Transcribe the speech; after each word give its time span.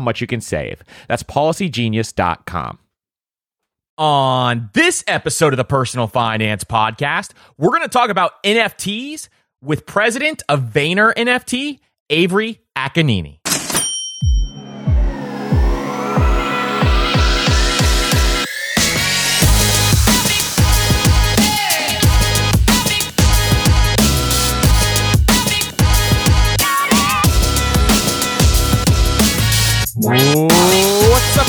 much 0.00 0.20
you 0.20 0.26
can 0.26 0.40
save. 0.40 0.82
That's 1.08 1.22
policygenius.com. 1.22 2.78
On 3.98 4.70
this 4.72 5.04
episode 5.06 5.52
of 5.52 5.58
the 5.58 5.64
Personal 5.64 6.06
Finance 6.06 6.64
Podcast, 6.64 7.32
we're 7.58 7.68
going 7.68 7.82
to 7.82 7.88
talk 7.88 8.08
about 8.08 8.42
NFTs 8.42 9.28
with 9.62 9.84
president 9.84 10.42
of 10.48 10.62
Vayner 10.62 11.12
NFT, 11.14 11.80
Avery 12.08 12.62
Akkineni. 12.76 13.39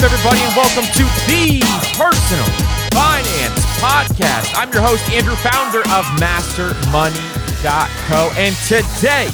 Up, 0.04 0.12
everybody, 0.12 0.42
and 0.42 0.56
welcome 0.56 0.84
to 0.94 1.04
the 1.28 1.60
Personal 1.98 2.46
Finance 2.92 3.66
Podcast. 3.78 4.54
I'm 4.56 4.72
your 4.72 4.82
host, 4.82 5.10
Andrew, 5.12 5.36
founder 5.36 5.82
of 5.82 6.06
MasterMoney.co. 6.20 8.32
And 8.38 8.56
today 8.68 9.30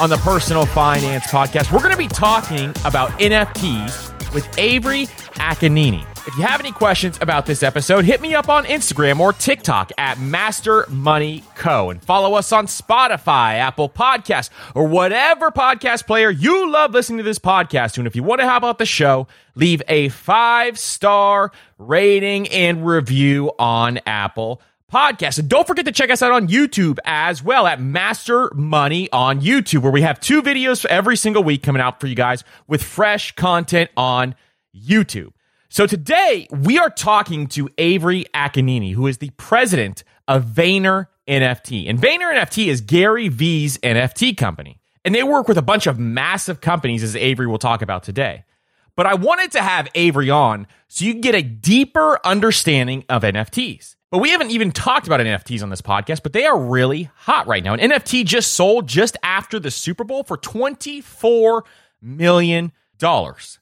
on 0.00 0.10
the 0.10 0.18
Personal 0.18 0.66
Finance 0.66 1.26
Podcast, 1.26 1.72
we're 1.72 1.80
going 1.80 1.92
to 1.92 1.96
be 1.96 2.08
talking 2.08 2.74
about 2.84 3.10
NFTs 3.18 4.12
with 4.32 4.46
Avery 4.58 5.06
Akkineni. 5.38 6.11
If 6.24 6.36
you 6.36 6.44
have 6.44 6.60
any 6.60 6.70
questions 6.70 7.18
about 7.20 7.46
this 7.46 7.64
episode, 7.64 8.04
hit 8.04 8.20
me 8.20 8.32
up 8.32 8.48
on 8.48 8.64
Instagram 8.66 9.18
or 9.18 9.32
TikTok 9.32 9.90
at 9.98 10.20
Master 10.20 10.86
Money 10.88 11.42
Co. 11.56 11.90
and 11.90 12.00
follow 12.00 12.34
us 12.34 12.52
on 12.52 12.68
Spotify, 12.68 13.54
Apple 13.54 13.88
Podcasts, 13.88 14.48
or 14.76 14.86
whatever 14.86 15.50
podcast 15.50 16.06
player 16.06 16.30
you 16.30 16.70
love 16.70 16.92
listening 16.92 17.18
to 17.18 17.24
this 17.24 17.40
podcast 17.40 17.94
to. 17.94 18.00
And 18.02 18.06
if 18.06 18.14
you 18.14 18.22
want 18.22 18.40
to 18.40 18.48
help 18.48 18.62
out 18.62 18.78
the 18.78 18.86
show, 18.86 19.26
leave 19.56 19.82
a 19.88 20.10
five 20.10 20.78
star 20.78 21.50
rating 21.76 22.48
and 22.50 22.86
review 22.86 23.50
on 23.58 23.98
Apple 24.06 24.62
Podcasts. 24.92 25.40
And 25.40 25.48
don't 25.48 25.66
forget 25.66 25.86
to 25.86 25.92
check 25.92 26.10
us 26.10 26.22
out 26.22 26.30
on 26.30 26.46
YouTube 26.46 26.98
as 27.04 27.42
well 27.42 27.66
at 27.66 27.80
Master 27.80 28.48
Money 28.54 29.10
on 29.10 29.40
YouTube, 29.40 29.82
where 29.82 29.90
we 29.90 30.02
have 30.02 30.20
two 30.20 30.40
videos 30.40 30.84
every 30.86 31.16
single 31.16 31.42
week 31.42 31.64
coming 31.64 31.82
out 31.82 32.00
for 32.00 32.06
you 32.06 32.14
guys 32.14 32.44
with 32.68 32.80
fresh 32.80 33.32
content 33.32 33.90
on 33.96 34.36
YouTube. 34.72 35.32
So 35.72 35.86
today 35.86 36.46
we 36.50 36.78
are 36.78 36.90
talking 36.90 37.46
to 37.46 37.70
Avery 37.78 38.26
Akkineni, 38.34 38.92
who 38.92 39.06
is 39.06 39.16
the 39.16 39.30
president 39.38 40.04
of 40.28 40.44
Vayner 40.44 41.06
NFT. 41.26 41.88
And 41.88 41.98
Vayner 41.98 42.30
NFT 42.30 42.66
is 42.66 42.82
Gary 42.82 43.28
Vee's 43.28 43.78
NFT 43.78 44.36
company. 44.36 44.82
And 45.02 45.14
they 45.14 45.22
work 45.22 45.48
with 45.48 45.56
a 45.56 45.62
bunch 45.62 45.86
of 45.86 45.98
massive 45.98 46.60
companies, 46.60 47.02
as 47.02 47.16
Avery 47.16 47.46
will 47.46 47.56
talk 47.56 47.80
about 47.80 48.02
today. 48.02 48.44
But 48.96 49.06
I 49.06 49.14
wanted 49.14 49.52
to 49.52 49.62
have 49.62 49.88
Avery 49.94 50.28
on 50.28 50.66
so 50.88 51.06
you 51.06 51.12
can 51.12 51.22
get 51.22 51.34
a 51.34 51.42
deeper 51.42 52.20
understanding 52.22 53.06
of 53.08 53.22
NFTs. 53.22 53.96
But 54.10 54.18
we 54.18 54.28
haven't 54.28 54.50
even 54.50 54.72
talked 54.72 55.06
about 55.06 55.20
NFTs 55.20 55.62
on 55.62 55.70
this 55.70 55.80
podcast, 55.80 56.22
but 56.22 56.34
they 56.34 56.44
are 56.44 56.60
really 56.60 57.08
hot 57.14 57.46
right 57.46 57.64
now. 57.64 57.72
An 57.72 57.92
NFT 57.92 58.26
just 58.26 58.52
sold 58.52 58.88
just 58.88 59.16
after 59.22 59.58
the 59.58 59.70
Super 59.70 60.04
Bowl 60.04 60.22
for 60.22 60.36
$24 60.36 61.62
million. 62.02 62.72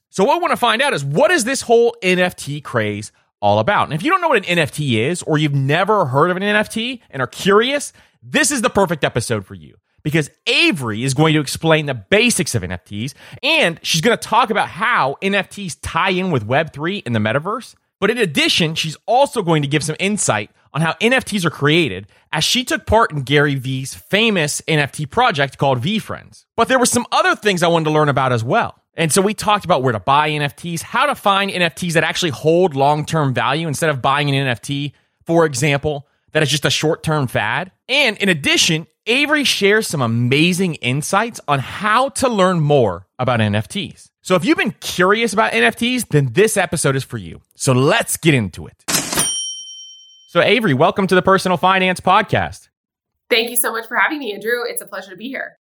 So 0.09 0.23
what 0.23 0.35
I 0.35 0.39
want 0.39 0.51
to 0.51 0.57
find 0.57 0.81
out 0.81 0.93
is 0.93 1.03
what 1.03 1.31
is 1.31 1.43
this 1.43 1.61
whole 1.61 1.95
NFT 2.03 2.63
craze 2.63 3.11
all 3.41 3.59
about? 3.59 3.85
And 3.85 3.93
if 3.93 4.03
you 4.03 4.11
don't 4.11 4.21
know 4.21 4.27
what 4.27 4.45
an 4.45 4.57
NFT 4.57 4.99
is, 4.99 5.23
or 5.23 5.37
you've 5.37 5.53
never 5.53 6.05
heard 6.05 6.31
of 6.31 6.37
an 6.37 6.43
NFT 6.43 6.99
and 7.09 7.21
are 7.21 7.27
curious, 7.27 7.93
this 8.21 8.51
is 8.51 8.61
the 8.61 8.69
perfect 8.69 9.03
episode 9.03 9.45
for 9.45 9.55
you 9.55 9.75
because 10.03 10.29
Avery 10.47 11.03
is 11.03 11.13
going 11.13 11.33
to 11.33 11.39
explain 11.39 11.85
the 11.85 11.93
basics 11.93 12.55
of 12.55 12.63
NFTs 12.63 13.13
and 13.41 13.79
she's 13.83 14.01
going 14.01 14.17
to 14.17 14.27
talk 14.27 14.49
about 14.49 14.67
how 14.67 15.17
NFTs 15.21 15.77
tie 15.81 16.09
in 16.09 16.31
with 16.31 16.47
Web3 16.47 17.03
and 17.05 17.15
the 17.15 17.19
metaverse. 17.19 17.75
But 17.99 18.09
in 18.09 18.17
addition, 18.17 18.75
she's 18.75 18.97
also 19.05 19.43
going 19.43 19.61
to 19.61 19.67
give 19.67 19.83
some 19.83 19.95
insight 19.99 20.49
on 20.73 20.81
how 20.81 20.93
NFTs 20.93 21.45
are 21.45 21.51
created 21.51 22.07
as 22.31 22.43
she 22.43 22.63
took 22.63 22.85
part 22.85 23.11
in 23.11 23.21
Gary 23.21 23.55
Vee's 23.55 23.93
famous 23.93 24.61
NFT 24.61 25.09
project 25.09 25.57
called 25.57 25.81
VeeFriends. 25.81 26.45
But 26.55 26.67
there 26.67 26.79
were 26.79 26.85
some 26.85 27.05
other 27.11 27.35
things 27.35 27.61
I 27.61 27.67
wanted 27.67 27.85
to 27.85 27.91
learn 27.91 28.09
about 28.09 28.31
as 28.31 28.43
well. 28.43 28.80
And 28.95 29.11
so 29.11 29.21
we 29.21 29.33
talked 29.33 29.63
about 29.63 29.83
where 29.83 29.93
to 29.93 29.99
buy 29.99 30.29
NFTs, 30.29 30.81
how 30.81 31.05
to 31.05 31.15
find 31.15 31.49
NFTs 31.49 31.93
that 31.93 32.03
actually 32.03 32.31
hold 32.31 32.75
long 32.75 33.05
term 33.05 33.33
value 33.33 33.67
instead 33.67 33.89
of 33.89 34.01
buying 34.01 34.33
an 34.33 34.47
NFT, 34.47 34.91
for 35.25 35.45
example, 35.45 36.07
that 36.33 36.43
is 36.43 36.49
just 36.49 36.65
a 36.65 36.69
short 36.69 37.03
term 37.03 37.27
fad. 37.27 37.71
And 37.87 38.17
in 38.17 38.29
addition, 38.29 38.87
Avery 39.07 39.43
shares 39.43 39.87
some 39.87 40.01
amazing 40.01 40.75
insights 40.75 41.39
on 41.47 41.59
how 41.59 42.09
to 42.09 42.29
learn 42.29 42.59
more 42.59 43.07
about 43.17 43.39
NFTs. 43.39 44.09
So 44.21 44.35
if 44.35 44.45
you've 44.45 44.57
been 44.57 44.75
curious 44.79 45.33
about 45.33 45.53
NFTs, 45.53 46.09
then 46.09 46.33
this 46.33 46.57
episode 46.57 46.95
is 46.95 47.03
for 47.03 47.17
you. 47.17 47.41
So 47.55 47.73
let's 47.73 48.17
get 48.17 48.33
into 48.33 48.67
it. 48.67 48.83
So, 50.27 50.41
Avery, 50.41 50.73
welcome 50.73 51.07
to 51.07 51.15
the 51.15 51.21
Personal 51.21 51.57
Finance 51.57 51.99
Podcast. 51.99 52.69
Thank 53.29 53.49
you 53.49 53.57
so 53.57 53.71
much 53.71 53.87
for 53.87 53.97
having 53.97 54.19
me, 54.19 54.33
Andrew. 54.33 54.59
It's 54.65 54.81
a 54.81 54.85
pleasure 54.85 55.09
to 55.11 55.17
be 55.17 55.27
here. 55.27 55.57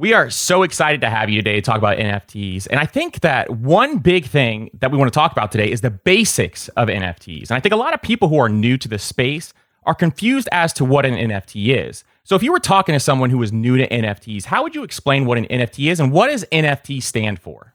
We 0.00 0.12
are 0.12 0.30
so 0.30 0.62
excited 0.62 1.00
to 1.00 1.10
have 1.10 1.28
you 1.28 1.42
today 1.42 1.56
to 1.56 1.60
talk 1.60 1.76
about 1.76 1.98
NFTs. 1.98 2.68
And 2.70 2.78
I 2.78 2.86
think 2.86 3.18
that 3.22 3.50
one 3.50 3.98
big 3.98 4.26
thing 4.26 4.70
that 4.74 4.92
we 4.92 4.96
want 4.96 5.12
to 5.12 5.14
talk 5.14 5.32
about 5.32 5.50
today 5.50 5.68
is 5.68 5.80
the 5.80 5.90
basics 5.90 6.68
of 6.68 6.86
NFTs. 6.86 7.50
And 7.50 7.56
I 7.56 7.60
think 7.60 7.72
a 7.72 7.76
lot 7.76 7.92
of 7.94 8.00
people 8.00 8.28
who 8.28 8.38
are 8.38 8.48
new 8.48 8.78
to 8.78 8.86
the 8.86 9.00
space 9.00 9.52
are 9.86 9.96
confused 9.96 10.48
as 10.52 10.72
to 10.74 10.84
what 10.84 11.04
an 11.04 11.14
NFT 11.14 11.76
is. 11.76 12.04
So 12.22 12.36
if 12.36 12.44
you 12.44 12.52
were 12.52 12.60
talking 12.60 12.92
to 12.92 13.00
someone 13.00 13.30
who 13.30 13.38
was 13.38 13.52
new 13.52 13.76
to 13.76 13.88
NFTs, 13.88 14.44
how 14.44 14.62
would 14.62 14.72
you 14.72 14.84
explain 14.84 15.26
what 15.26 15.36
an 15.36 15.46
NFT 15.46 15.90
is 15.90 15.98
and 15.98 16.12
what 16.12 16.28
does 16.28 16.44
NFT 16.52 17.02
stand 17.02 17.40
for? 17.40 17.74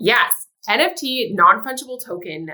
Yes. 0.00 0.32
NFT, 0.68 1.32
non 1.36 1.64
fungible 1.64 2.04
token, 2.04 2.48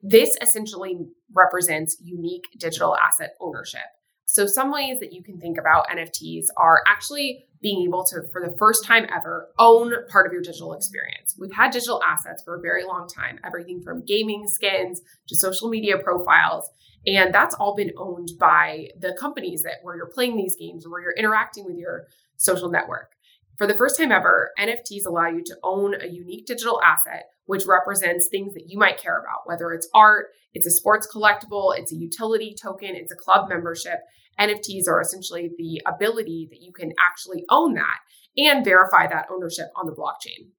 this 0.00 0.36
essentially 0.40 0.96
represents 1.34 1.96
unique 2.00 2.44
digital 2.60 2.96
asset 2.96 3.30
ownership. 3.40 3.80
So, 4.26 4.46
some 4.46 4.70
ways 4.70 5.00
that 5.00 5.12
you 5.12 5.22
can 5.22 5.40
think 5.40 5.58
about 5.58 5.88
NFTs 5.88 6.46
are 6.56 6.82
actually 6.86 7.46
being 7.66 7.82
able 7.82 8.04
to, 8.04 8.22
for 8.30 8.40
the 8.40 8.56
first 8.56 8.84
time 8.84 9.06
ever, 9.12 9.48
own 9.58 9.92
part 10.08 10.24
of 10.24 10.32
your 10.32 10.40
digital 10.40 10.72
experience. 10.72 11.34
We've 11.36 11.52
had 11.52 11.72
digital 11.72 12.00
assets 12.00 12.40
for 12.44 12.54
a 12.54 12.60
very 12.60 12.84
long 12.84 13.08
time, 13.08 13.40
everything 13.44 13.82
from 13.82 14.04
gaming 14.04 14.46
skins 14.46 15.00
to 15.26 15.34
social 15.34 15.68
media 15.68 15.98
profiles. 15.98 16.70
And 17.08 17.34
that's 17.34 17.56
all 17.56 17.74
been 17.74 17.90
owned 17.98 18.28
by 18.38 18.90
the 18.96 19.16
companies 19.18 19.64
that 19.64 19.78
where 19.82 19.96
you're 19.96 20.12
playing 20.14 20.36
these 20.36 20.54
games 20.54 20.86
or 20.86 20.92
where 20.92 21.02
you're 21.02 21.18
interacting 21.18 21.64
with 21.64 21.76
your 21.76 22.04
social 22.36 22.70
network. 22.70 23.10
For 23.58 23.66
the 23.66 23.76
first 23.76 23.98
time 23.98 24.12
ever, 24.12 24.52
NFTs 24.60 25.04
allow 25.04 25.26
you 25.26 25.42
to 25.46 25.56
own 25.64 26.00
a 26.00 26.06
unique 26.06 26.46
digital 26.46 26.80
asset 26.84 27.24
which 27.46 27.64
represents 27.66 28.28
things 28.28 28.54
that 28.54 28.68
you 28.68 28.78
might 28.78 29.00
care 29.00 29.18
about, 29.18 29.46
whether 29.46 29.72
it's 29.72 29.88
art, 29.94 30.26
it's 30.52 30.66
a 30.66 30.70
sports 30.70 31.08
collectible, 31.12 31.76
it's 31.76 31.92
a 31.92 31.96
utility 31.96 32.54
token, 32.60 32.90
it's 32.94 33.12
a 33.12 33.16
club 33.16 33.48
membership. 33.48 34.00
NFTs 34.40 34.88
are 34.88 35.00
essentially 35.00 35.50
the 35.56 35.82
ability 35.86 36.48
that 36.50 36.62
you 36.62 36.72
can 36.72 36.92
actually 36.98 37.44
own 37.50 37.74
that 37.74 37.98
and 38.36 38.64
verify 38.64 39.06
that 39.06 39.26
ownership 39.30 39.66
on 39.76 39.86
the 39.86 39.92
blockchain. 39.92 40.50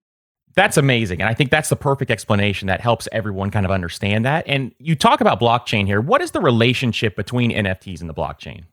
That's 0.56 0.77
amazing. 0.77 1.21
And 1.21 1.29
I 1.29 1.35
think 1.35 1.51
that's 1.51 1.69
the 1.69 1.75
perfect 1.75 2.09
explanation 2.09 2.68
that 2.68 2.81
helps 2.81 3.07
everyone 3.12 3.51
kind 3.51 3.65
of 3.65 3.71
understand 3.71 4.25
that. 4.25 4.44
And 4.47 4.74
you 4.79 4.95
talk 4.95 5.21
about 5.21 5.39
blockchain 5.39 5.85
here. 5.85 6.01
What 6.01 6.19
is 6.21 6.31
the 6.31 6.41
relationship 6.41 7.15
between 7.15 7.51
NFTs 7.51 8.01
and 8.01 8.09
the 8.09 8.13
blockchain? 8.13 8.63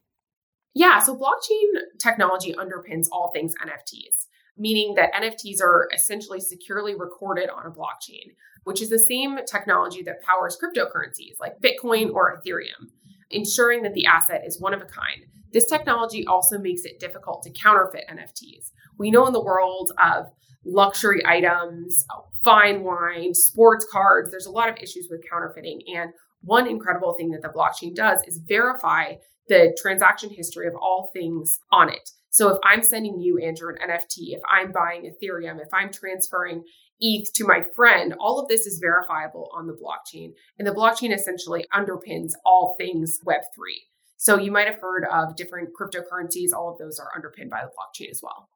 Yeah, 0.75 0.99
so 1.01 1.15
blockchain 1.15 1.83
technology 2.01 2.55
underpins 2.55 3.09
all 3.13 3.31
things 3.33 3.55
NFTs, 3.63 4.27
meaning 4.57 4.95
that 4.95 5.13
NFTs 5.13 5.61
are 5.63 5.89
essentially 5.95 6.41
securely 6.41 6.95
recorded 6.95 7.51
on 7.51 7.67
a 7.67 7.71
blockchain, 7.71 8.33
which 8.65 8.81
is 8.81 8.89
the 8.89 8.99
same 8.99 9.39
technology 9.47 10.03
that 10.05 10.23
powers 10.23 10.57
cryptocurrencies 10.57 11.39
like 11.39 11.61
Bitcoin 11.61 12.13
or 12.13 12.35
Ethereum 12.35 12.89
ensuring 13.35 13.83
that 13.83 13.95
the 13.95 14.07
asset 14.07 14.43
is 14.47 14.61
one 14.61 14.75
of 14.75 14.81
a 14.81 14.87
kind. 14.87 15.25
This 15.53 15.67
technology 15.67 16.27
also 16.27 16.59
makes 16.59 16.85
it 16.85 16.99
difficult 16.99 17.43
to 17.45 17.51
counterfeit 17.51 18.05
NFTs. 18.11 18.71
We 18.99 19.11
know 19.11 19.27
in 19.27 19.33
the 19.33 19.43
world 19.43 19.93
of 20.03 20.27
luxury 20.65 21.23
items, 21.27 22.05
fine 22.43 22.83
wine, 22.83 23.35
sports 23.35 23.87
cards, 23.91 24.31
there's 24.31 24.47
a 24.47 24.51
lot 24.51 24.69
of 24.69 24.77
issues 24.83 25.09
with 25.11 25.25
counterfeiting. 25.31 25.83
And 25.95 26.11
one 26.43 26.69
incredible 26.69 27.15
thing 27.15 27.31
that 27.31 27.43
the 27.43 27.49
blockchain 27.49 27.95
does 27.95 28.21
is 28.27 28.41
verify 28.47 29.15
the 29.49 29.77
transaction 29.81 30.31
history 30.31 30.67
of 30.67 30.75
all 30.75 31.11
things 31.13 31.59
on 31.71 31.89
it. 31.89 32.11
So 32.31 32.49
if 32.49 32.59
I'm 32.65 32.83
sending 32.83 33.21
you, 33.21 33.39
Andrew, 33.39 33.69
an 33.73 33.89
NFT, 33.89 34.35
if 34.35 34.41
I'm 34.51 34.73
buying 34.73 35.03
Ethereum, 35.03 35.61
if 35.61 35.73
I'm 35.73 35.93
transferring 35.93 36.65
ETH 37.01 37.33
to 37.35 37.45
my 37.45 37.65
friend, 37.75 38.15
all 38.21 38.39
of 38.39 38.49
this 38.49 38.67
is 38.67 38.79
verifiable 38.79 39.51
on 39.53 39.67
the 39.67 39.73
blockchain. 39.73 40.33
And 40.59 40.67
the 40.67 40.73
blockchain 40.73 41.15
essentially 41.15 41.67
underpins 41.73 42.33
all 42.45 42.75
things 42.79 43.19
Web3. 43.27 43.75
So 44.17 44.39
you 44.39 44.51
might 44.51 44.67
have 44.67 44.81
heard 44.81 45.05
of 45.13 45.37
different 45.37 45.71
cryptocurrencies. 45.79 46.53
All 46.57 46.73
of 46.73 46.79
those 46.79 46.99
are 46.99 47.09
underpinned 47.15 47.51
by 47.51 47.63
the 47.63 47.71
blockchain 47.71 48.11
as 48.11 48.21
well. 48.23 48.49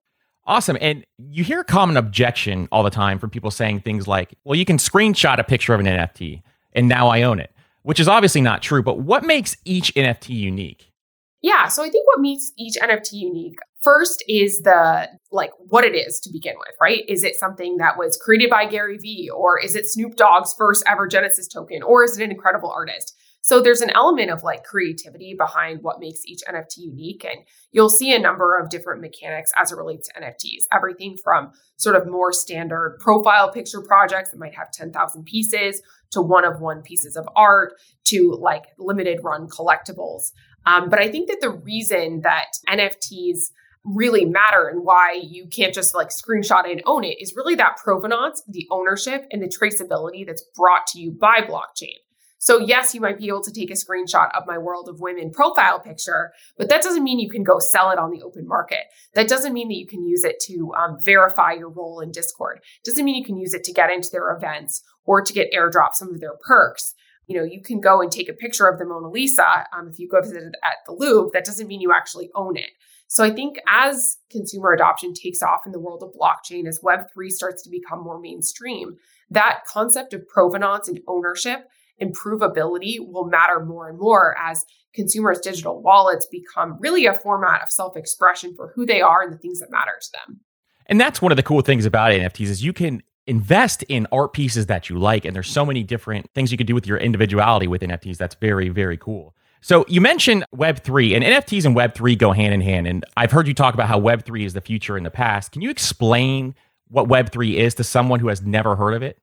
Awesome. 0.47 0.79
And 0.81 1.05
you 1.19 1.45
hear 1.45 1.61
a 1.61 1.65
common 1.65 1.99
objection 1.99 2.69
all 2.73 2.83
the 2.83 2.91
time 2.91 3.19
from 3.19 3.29
people 3.29 3.51
saying 3.51 3.81
things 3.81 4.09
like, 4.09 4.35
well, 4.45 4.57
you 4.57 4.65
can 4.65 4.79
screenshot 4.79 5.39
a 5.39 5.45
picture 5.45 5.75
of 5.75 5.81
an 5.81 5.87
NFT 5.87 6.43
and 6.73 6.89
now 6.89 7.09
I 7.09 7.23
own 7.23 7.39
it, 7.39 7.53
which 7.83 8.01
is 8.01 8.09
obviously 8.09 8.41
not 8.41 8.63
true. 8.63 8.83
But 8.83 9.01
what 9.01 9.25
makes 9.25 9.57
each 9.65 9.95
NFT 9.95 10.31
unique? 10.31 10.88
Yeah, 11.41 11.69
so 11.69 11.85
I 11.85 11.91
think 11.91 12.07
what 12.07 12.21
makes 12.21 12.51
each 12.59 12.75
NFT 12.83 13.13
unique 13.13 13.59
first 13.81 14.25
is 14.29 14.59
the 14.63 15.09
like 15.31 15.51
what 15.59 15.85
it 15.85 15.95
is 15.95 16.19
to 16.21 16.31
begin 16.33 16.55
with, 16.59 16.75
right? 16.81 17.05
Is 17.09 17.23
it 17.23 17.37
something 17.37 17.77
that 17.77 17.97
was 17.97 18.17
created 18.17 18.51
by 18.51 18.67
Gary 18.67 18.99
Vee 18.99 19.31
or 19.33 19.59
is 19.61 19.77
it 19.77 19.87
Snoop 19.87 20.17
Dogg's 20.17 20.55
first 20.59 20.83
ever 20.87 21.07
Genesis 21.07 21.47
token 21.47 21.83
or 21.83 22.03
is 22.03 22.19
it 22.19 22.25
an 22.25 22.33
incredible 22.33 22.71
artist? 22.71 23.15
So 23.41 23.63
there's 23.63 23.81
an 23.81 23.91
element 23.95 24.31
of 24.31 24.43
like 24.43 24.65
creativity 24.65 25.35
behind 25.35 25.83
what 25.83 26.01
makes 26.01 26.21
each 26.27 26.41
NFT 26.49 26.79
unique. 26.79 27.25
And 27.25 27.47
you'll 27.71 27.89
see 27.89 28.15
a 28.15 28.19
number 28.19 28.59
of 28.59 28.69
different 28.69 29.01
mechanics 29.01 29.53
as 29.57 29.73
it 29.73 29.77
relates 29.77 30.09
to 30.09 30.21
NFTs. 30.21 30.65
Everything 30.73 31.17
from 31.23 31.53
sort 31.77 31.97
of 31.97 32.07
more 32.07 32.33
standard 32.33 32.99
profile 33.01 33.51
picture 33.51 33.81
projects 33.81 34.33
that 34.33 34.39
might 34.39 34.55
have 34.55 34.71
10,000 34.73 35.25
pieces 35.25 35.81
to 36.11 36.21
one 36.21 36.45
of 36.45 36.61
one 36.61 36.83
pieces 36.83 37.17
of 37.17 37.29
art 37.37 37.75
to 38.05 38.37
like 38.39 38.65
limited 38.79 39.21
run 39.23 39.47
collectibles. 39.47 40.33
Um, 40.67 40.89
but 40.91 40.99
I 40.99 41.11
think 41.11 41.29
that 41.29 41.41
the 41.41 41.51
reason 41.51 42.21
that 42.23 42.49
NFTs 42.69 43.51
really 43.85 44.25
matter 44.25 44.69
and 44.69 44.85
why 44.85 45.21
you 45.23 45.47
can't 45.47 45.73
just 45.73 45.95
like 45.95 46.09
screenshot 46.09 46.71
and 46.71 46.83
own 46.85 47.05
it 47.05 47.17
is 47.21 47.35
really 47.37 47.55
that 47.55 47.77
provenance, 47.77 48.43
the 48.47 48.67
ownership, 48.71 49.27
and 49.31 49.43
the 49.43 49.49
traceability 49.49 50.27
that's 50.27 50.45
brought 50.55 50.87
to 50.89 51.01
you 51.01 51.11
by 51.11 51.41
blockchain. 51.41 51.97
So, 52.41 52.59
yes, 52.59 52.95
you 52.95 53.01
might 53.01 53.19
be 53.19 53.27
able 53.27 53.43
to 53.43 53.53
take 53.53 53.71
a 53.71 53.75
screenshot 53.75 54.31
of 54.37 54.47
my 54.47 54.59
World 54.59 54.89
of 54.89 55.01
Women 55.01 55.33
profile 55.33 55.81
picture, 55.81 56.31
but 56.57 56.69
that 56.69 56.83
doesn't 56.83 57.03
mean 57.03 57.19
you 57.19 57.31
can 57.31 57.43
go 57.43 57.59
sell 57.59 57.91
it 57.91 57.99
on 57.99 58.13
the 58.13 58.23
open 58.23 58.47
market. 58.47 58.85
That 59.15 59.29
doesn't 59.29 59.53
mean 59.53 59.69
that 59.69 59.75
you 59.75 59.89
can 59.89 60.05
use 60.05 60.23
it 60.23 60.39
to 60.47 60.73
um, 60.79 60.99
verify 61.03 61.53
your 61.53 61.69
role 61.69 61.99
in 61.99 62.13
Discord. 62.13 62.61
Doesn't 62.85 63.05
mean 63.05 63.17
you 63.17 63.25
can 63.25 63.39
use 63.39 63.55
it 63.55 63.65
to 63.65 63.73
get 63.73 63.91
into 63.91 64.11
their 64.13 64.31
events 64.31 64.83
or 65.05 65.21
to 65.21 65.33
get 65.33 65.53
airdrop 65.53 65.95
some 65.95 66.11
of 66.11 66.21
their 66.21 66.37
perks 66.47 66.95
you 67.29 67.37
know, 67.37 67.45
you 67.45 67.63
can 67.63 67.79
go 67.79 68.01
and 68.01 68.11
take 68.11 68.29
a 68.29 68.33
picture 68.33 68.67
of 68.67 68.79
the 68.79 68.87
Mona 68.87 69.09
Lisa 69.09 69.67
um, 69.77 69.87
if 69.87 69.99
you 69.99 70.09
go 70.09 70.21
visit 70.21 70.43
it 70.43 70.55
at 70.65 70.79
the 70.87 70.93
Louvre. 70.93 71.31
That 71.33 71.45
doesn't 71.45 71.69
mean 71.69 71.81
you 71.81 71.93
actually 71.93 72.31
own 72.35 72.57
it. 72.57 72.71
So 73.07 73.23
I 73.23 73.31
think 73.31 73.59
as 73.67 74.17
consumer 74.31 74.73
adoption 74.73 75.15
takes 75.15 75.43
off 75.43 75.67
in 75.67 75.73
the 75.73 75.79
world 75.79 76.03
of 76.03 76.13
blockchain, 76.13 76.67
as 76.67 76.81
Web3 76.81 77.31
starts 77.31 77.63
to 77.63 77.71
become 77.71 78.03
more 78.03 78.19
mainstream, 78.19 78.97
that 79.31 79.61
concept 79.67 80.15
of 80.15 80.27
provenance 80.27 80.89
and 80.89 81.01
ownership 81.07 81.69
and 82.01 82.17
provability 82.17 82.99
will 82.99 83.27
matter 83.27 83.65
more 83.65 83.89
and 83.89 83.99
more 83.99 84.37
as 84.39 84.65
consumers' 84.95 85.41
digital 85.41 85.83
wallets 85.83 86.27
become 86.27 86.79
really 86.81 87.07
a 87.07 87.15
format 87.15 87.63
of 87.63 87.71
self 87.71 87.97
expression 87.97 88.55
for 88.55 88.73
who 88.75 88.87
they 88.87 89.03
are 89.03 89.23
and 89.23 89.33
the 89.33 89.39
things 89.39 89.61
that 89.61 89.71
matter 89.71 89.93
to 90.01 90.09
them. 90.13 90.41
And 90.87 90.99
that's 90.99 91.21
one 91.21 91.31
of 91.31 91.37
the 91.37 91.43
cool 91.43 91.61
things 91.61 91.85
about 91.85 92.13
NFTs 92.13 92.47
is 92.47 92.65
you 92.65 92.73
can 92.73 93.03
invest 93.29 93.83
in 93.85 94.07
art 94.11 94.33
pieces 94.33 94.67
that 94.67 94.89
you 94.89 94.99
like 94.99 95.25
and 95.25 95.37
there's 95.37 95.51
so 95.51 95.65
many 95.65 95.83
different 95.83 96.29
things 96.35 96.51
you 96.51 96.59
can 96.59 96.67
do 96.67 96.75
with 96.75 96.87
your 96.87 96.99
individuality 96.99 97.67
with 97.67 97.83
NFTs 97.83 98.17
that's 98.17 98.35
very 98.37 98.69
very 98.69 98.97
cool. 98.97 99.35
So 99.61 99.85
you 99.89 100.01
mentioned 100.01 100.45
Web3 100.55 101.15
and 101.17 101.25
NFTs 101.25 101.65
and 101.65 101.77
Web3 101.77 102.17
go 102.19 102.33
hand 102.33 102.55
in 102.55 102.61
hand 102.61 102.87
and 102.87 103.05
I've 103.17 103.31
heard 103.31 103.47
you 103.47 103.55
talk 103.55 103.75
about 103.75 103.89
how 103.89 104.01
Web3 104.01 104.45
is 104.45 104.55
the 104.55 104.61
future 104.61 104.97
in 104.97 105.05
the 105.05 105.11
past. 105.11 105.53
Can 105.53 105.63
you 105.63 105.71
explain 105.71 106.55
what 106.89 107.07
Web3 107.07 107.55
is 107.55 107.75
to 107.75 107.85
someone 107.85 108.21
who 108.21 108.29
has 108.29 108.43
never 108.43 108.77
heard 108.77 108.95
of 108.95 109.03
it? 109.03 109.19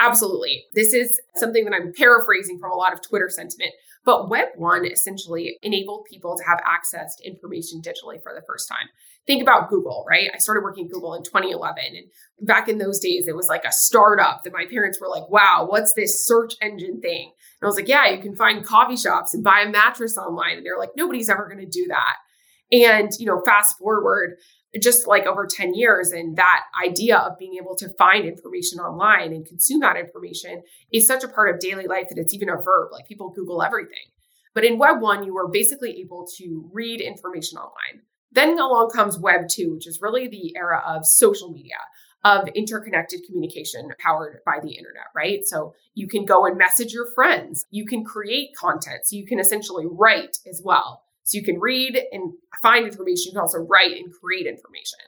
Absolutely. 0.00 0.64
This 0.74 0.92
is 0.92 1.20
something 1.36 1.64
that 1.64 1.74
I'm 1.74 1.92
paraphrasing 1.92 2.58
from 2.58 2.72
a 2.72 2.74
lot 2.74 2.92
of 2.92 3.02
Twitter 3.02 3.28
sentiment. 3.28 3.72
But 4.04 4.28
Web 4.28 4.48
1 4.56 4.84
essentially 4.86 5.58
enabled 5.62 6.06
people 6.10 6.36
to 6.36 6.44
have 6.44 6.60
access 6.66 7.14
to 7.16 7.26
information 7.26 7.80
digitally 7.80 8.20
for 8.22 8.34
the 8.34 8.42
first 8.46 8.68
time. 8.68 8.88
Think 9.26 9.42
about 9.42 9.70
Google, 9.70 10.04
right? 10.08 10.28
I 10.34 10.38
started 10.38 10.64
working 10.64 10.86
at 10.86 10.90
Google 10.90 11.14
in 11.14 11.22
2011. 11.22 11.84
And 11.84 12.46
back 12.46 12.68
in 12.68 12.78
those 12.78 12.98
days, 12.98 13.28
it 13.28 13.36
was 13.36 13.46
like 13.46 13.64
a 13.64 13.70
startup 13.70 14.42
that 14.42 14.52
my 14.52 14.64
parents 14.68 15.00
were 15.00 15.08
like, 15.08 15.30
wow, 15.30 15.66
what's 15.68 15.94
this 15.94 16.26
search 16.26 16.54
engine 16.60 17.00
thing? 17.00 17.30
And 17.60 17.66
I 17.66 17.66
was 17.66 17.76
like, 17.76 17.86
yeah, 17.86 18.10
you 18.10 18.20
can 18.20 18.34
find 18.34 18.66
coffee 18.66 18.96
shops 18.96 19.34
and 19.34 19.44
buy 19.44 19.62
a 19.64 19.70
mattress 19.70 20.18
online. 20.18 20.56
And 20.56 20.66
they're 20.66 20.78
like, 20.78 20.96
nobody's 20.96 21.30
ever 21.30 21.48
going 21.48 21.64
to 21.64 21.70
do 21.70 21.86
that. 21.88 22.16
And, 22.72 23.12
you 23.20 23.26
know, 23.26 23.40
fast 23.44 23.78
forward, 23.78 24.38
just 24.80 25.06
like 25.06 25.26
over 25.26 25.46
10 25.46 25.74
years 25.74 26.12
and 26.12 26.36
that 26.36 26.62
idea 26.82 27.18
of 27.18 27.38
being 27.38 27.56
able 27.60 27.76
to 27.76 27.88
find 27.94 28.24
information 28.24 28.78
online 28.78 29.32
and 29.32 29.46
consume 29.46 29.80
that 29.80 29.96
information 29.96 30.62
is 30.92 31.06
such 31.06 31.24
a 31.24 31.28
part 31.28 31.52
of 31.52 31.60
daily 31.60 31.86
life 31.86 32.08
that 32.08 32.18
it's 32.18 32.32
even 32.32 32.48
a 32.48 32.56
verb 32.56 32.90
like 32.92 33.06
people 33.06 33.30
google 33.30 33.62
everything 33.62 34.10
but 34.54 34.64
in 34.64 34.78
web 34.78 35.00
1 35.00 35.24
you 35.24 35.34
were 35.34 35.48
basically 35.48 36.00
able 36.00 36.26
to 36.38 36.70
read 36.72 37.00
information 37.00 37.58
online 37.58 38.02
then 38.30 38.58
along 38.58 38.88
comes 38.90 39.18
web 39.18 39.48
2 39.50 39.74
which 39.74 39.86
is 39.86 40.00
really 40.00 40.28
the 40.28 40.56
era 40.56 40.82
of 40.86 41.04
social 41.04 41.50
media 41.50 41.76
of 42.24 42.48
interconnected 42.54 43.20
communication 43.26 43.90
powered 43.98 44.38
by 44.46 44.58
the 44.62 44.72
internet, 44.72 45.06
right? 45.14 45.40
So 45.44 45.74
you 45.94 46.06
can 46.06 46.24
go 46.24 46.46
and 46.46 46.56
message 46.56 46.92
your 46.92 47.10
friends. 47.14 47.66
You 47.70 47.84
can 47.84 48.04
create 48.04 48.54
content. 48.56 49.00
So 49.06 49.16
you 49.16 49.26
can 49.26 49.40
essentially 49.40 49.86
write 49.90 50.38
as 50.48 50.62
well. 50.64 51.02
So 51.32 51.38
you 51.38 51.44
can 51.44 51.58
read 51.58 51.98
and 52.12 52.34
find 52.60 52.84
information. 52.84 53.24
You 53.26 53.32
can 53.32 53.40
also 53.40 53.58
write 53.58 53.96
and 53.96 54.12
create 54.12 54.46
information. 54.46 54.98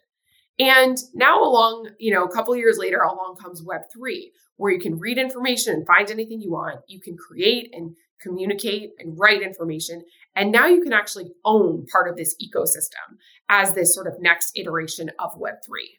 And 0.59 0.97
now 1.13 1.43
along, 1.43 1.91
you 1.99 2.15
know, 2.15 2.25
a 2.25 2.31
couple 2.31 2.57
years 2.57 2.79
later, 2.79 3.01
along 3.01 3.37
comes 3.43 3.63
Web3, 3.63 4.31
where 4.57 4.73
you 4.73 4.81
can 4.81 4.99
read 4.99 5.19
information 5.19 5.75
and 5.75 5.87
find 5.87 6.11
anything 6.11 6.41
you 6.41 6.51
want. 6.51 6.81
You 6.87 6.99
can 6.99 7.17
create 7.19 7.69
and 7.75 7.95
communicate 8.23 8.93
and 8.99 9.19
write 9.19 9.43
information. 9.43 10.03
And 10.35 10.51
now 10.51 10.67
you 10.67 10.81
can 10.81 10.95
actually 10.95 11.33
own 11.45 11.85
part 11.93 12.09
of 12.09 12.17
this 12.17 12.35
ecosystem 12.43 13.19
as 13.51 13.75
this 13.75 13.95
sort 13.95 14.07
of 14.07 14.15
next 14.19 14.53
iteration 14.57 15.11
of 15.19 15.39
Web3. 15.39 15.99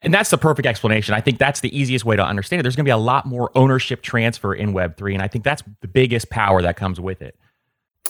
And 0.00 0.14
that's 0.14 0.30
the 0.30 0.38
perfect 0.38 0.64
explanation. 0.64 1.14
I 1.14 1.20
think 1.20 1.36
that's 1.38 1.60
the 1.60 1.76
easiest 1.78 2.06
way 2.06 2.16
to 2.16 2.24
understand 2.24 2.60
it. 2.60 2.62
There's 2.62 2.76
going 2.76 2.86
to 2.86 2.88
be 2.88 2.92
a 2.92 2.96
lot 2.96 3.26
more 3.26 3.50
ownership 3.54 4.00
transfer 4.00 4.54
in 4.54 4.72
Web3. 4.72 5.12
And 5.12 5.22
I 5.22 5.28
think 5.28 5.44
that's 5.44 5.62
the 5.82 5.88
biggest 5.88 6.30
power 6.30 6.62
that 6.62 6.76
comes 6.76 6.98
with 6.98 7.20
it. 7.20 7.36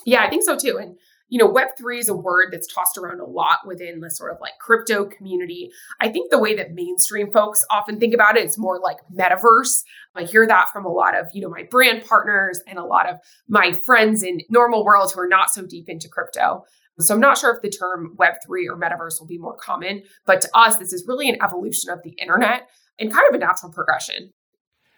Yeah, 0.05 0.23
I 0.23 0.31
think 0.31 0.45
so 0.45 0.57
too. 0.57 0.79
And 0.79 0.97
you 1.29 1.39
know, 1.39 1.53
Web3 1.53 1.99
is 1.99 2.09
a 2.09 2.17
word 2.17 2.49
that's 2.51 2.73
tossed 2.73 2.97
around 2.97 3.21
a 3.21 3.27
lot 3.27 3.59
within 3.67 4.01
the 4.01 4.11
sort 4.11 4.33
of 4.33 4.39
like 4.41 4.55
crypto 4.59 5.05
community. 5.05 5.71
I 6.01 6.09
think 6.09 6.31
the 6.31 6.39
way 6.39 6.55
that 6.57 6.73
mainstream 6.73 7.31
folks 7.31 7.65
often 7.71 8.01
think 8.01 8.15
about 8.15 8.37
it, 8.37 8.45
it's 8.45 8.59
more 8.59 8.81
like 8.81 8.97
metaverse. 9.15 9.83
I 10.15 10.25
hear 10.25 10.47
that 10.47 10.71
from 10.71 10.87
a 10.87 10.93
lot 10.93 11.17
of, 11.17 11.27
you 11.35 11.43
know, 11.43 11.51
my 11.51 11.65
brand 11.71 12.05
partners 12.07 12.63
and 12.67 12.79
a 12.79 12.85
lot 12.85 13.09
of 13.09 13.19
my 13.47 13.73
friends 13.73 14.23
in 14.23 14.41
normal 14.49 14.85
worlds 14.85 15.13
who 15.13 15.21
are 15.21 15.29
not 15.29 15.51
so 15.51 15.67
deep 15.67 15.89
into 15.89 16.09
crypto. 16.09 16.65
So 16.99 17.15
I'm 17.15 17.21
not 17.21 17.39
sure 17.39 17.55
if 17.55 17.63
the 17.63 17.71
term 17.71 18.17
Web3 18.19 18.67
or 18.69 18.77
metaverse 18.77 19.21
will 19.21 19.29
be 19.29 19.39
more 19.39 19.55
common, 19.55 20.03
but 20.27 20.41
to 20.41 20.49
us, 20.55 20.79
this 20.79 20.93
is 20.93 21.05
really 21.07 21.29
an 21.29 21.37
evolution 21.43 21.91
of 21.91 22.03
the 22.03 22.11
internet 22.21 22.69
and 22.99 23.13
kind 23.13 23.23
of 23.29 23.35
a 23.35 23.39
natural 23.39 23.71
progression. 23.71 24.33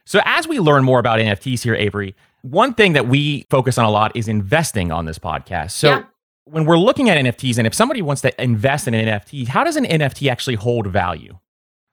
So 0.07 0.21
as 0.25 0.49
we 0.49 0.61
learn 0.61 0.85
more 0.85 0.99
about 0.99 1.19
NFTs 1.19 1.63
here, 1.63 1.75
Avery, 1.75 2.17
one 2.41 2.73
thing 2.73 2.95
that 2.95 3.07
we 3.07 3.45
focus 3.51 3.77
on 3.77 3.85
a 3.85 3.91
lot 3.91 4.17
is 4.17 4.29
investing 4.29 4.91
on 4.91 5.05
this 5.05 5.19
podcast. 5.19 5.73
So 5.73 5.89
yeah 5.89 6.05
when 6.51 6.65
we're 6.65 6.79
looking 6.79 7.09
at 7.09 7.19
NFTs, 7.19 7.59
and 7.59 7.67
if 7.67 7.75
somebody 7.75 8.03
wants 8.03 8.23
to 8.23 8.43
invest 8.43 8.89
in 8.89 8.95
an 8.95 9.07
NFT, 9.07 9.49
how 9.49 9.65
does 9.65 9.77
an 9.77 9.85
NFT 9.85 10.31
actually 10.31 10.57
hold 10.57 10.87
value? 10.87 11.39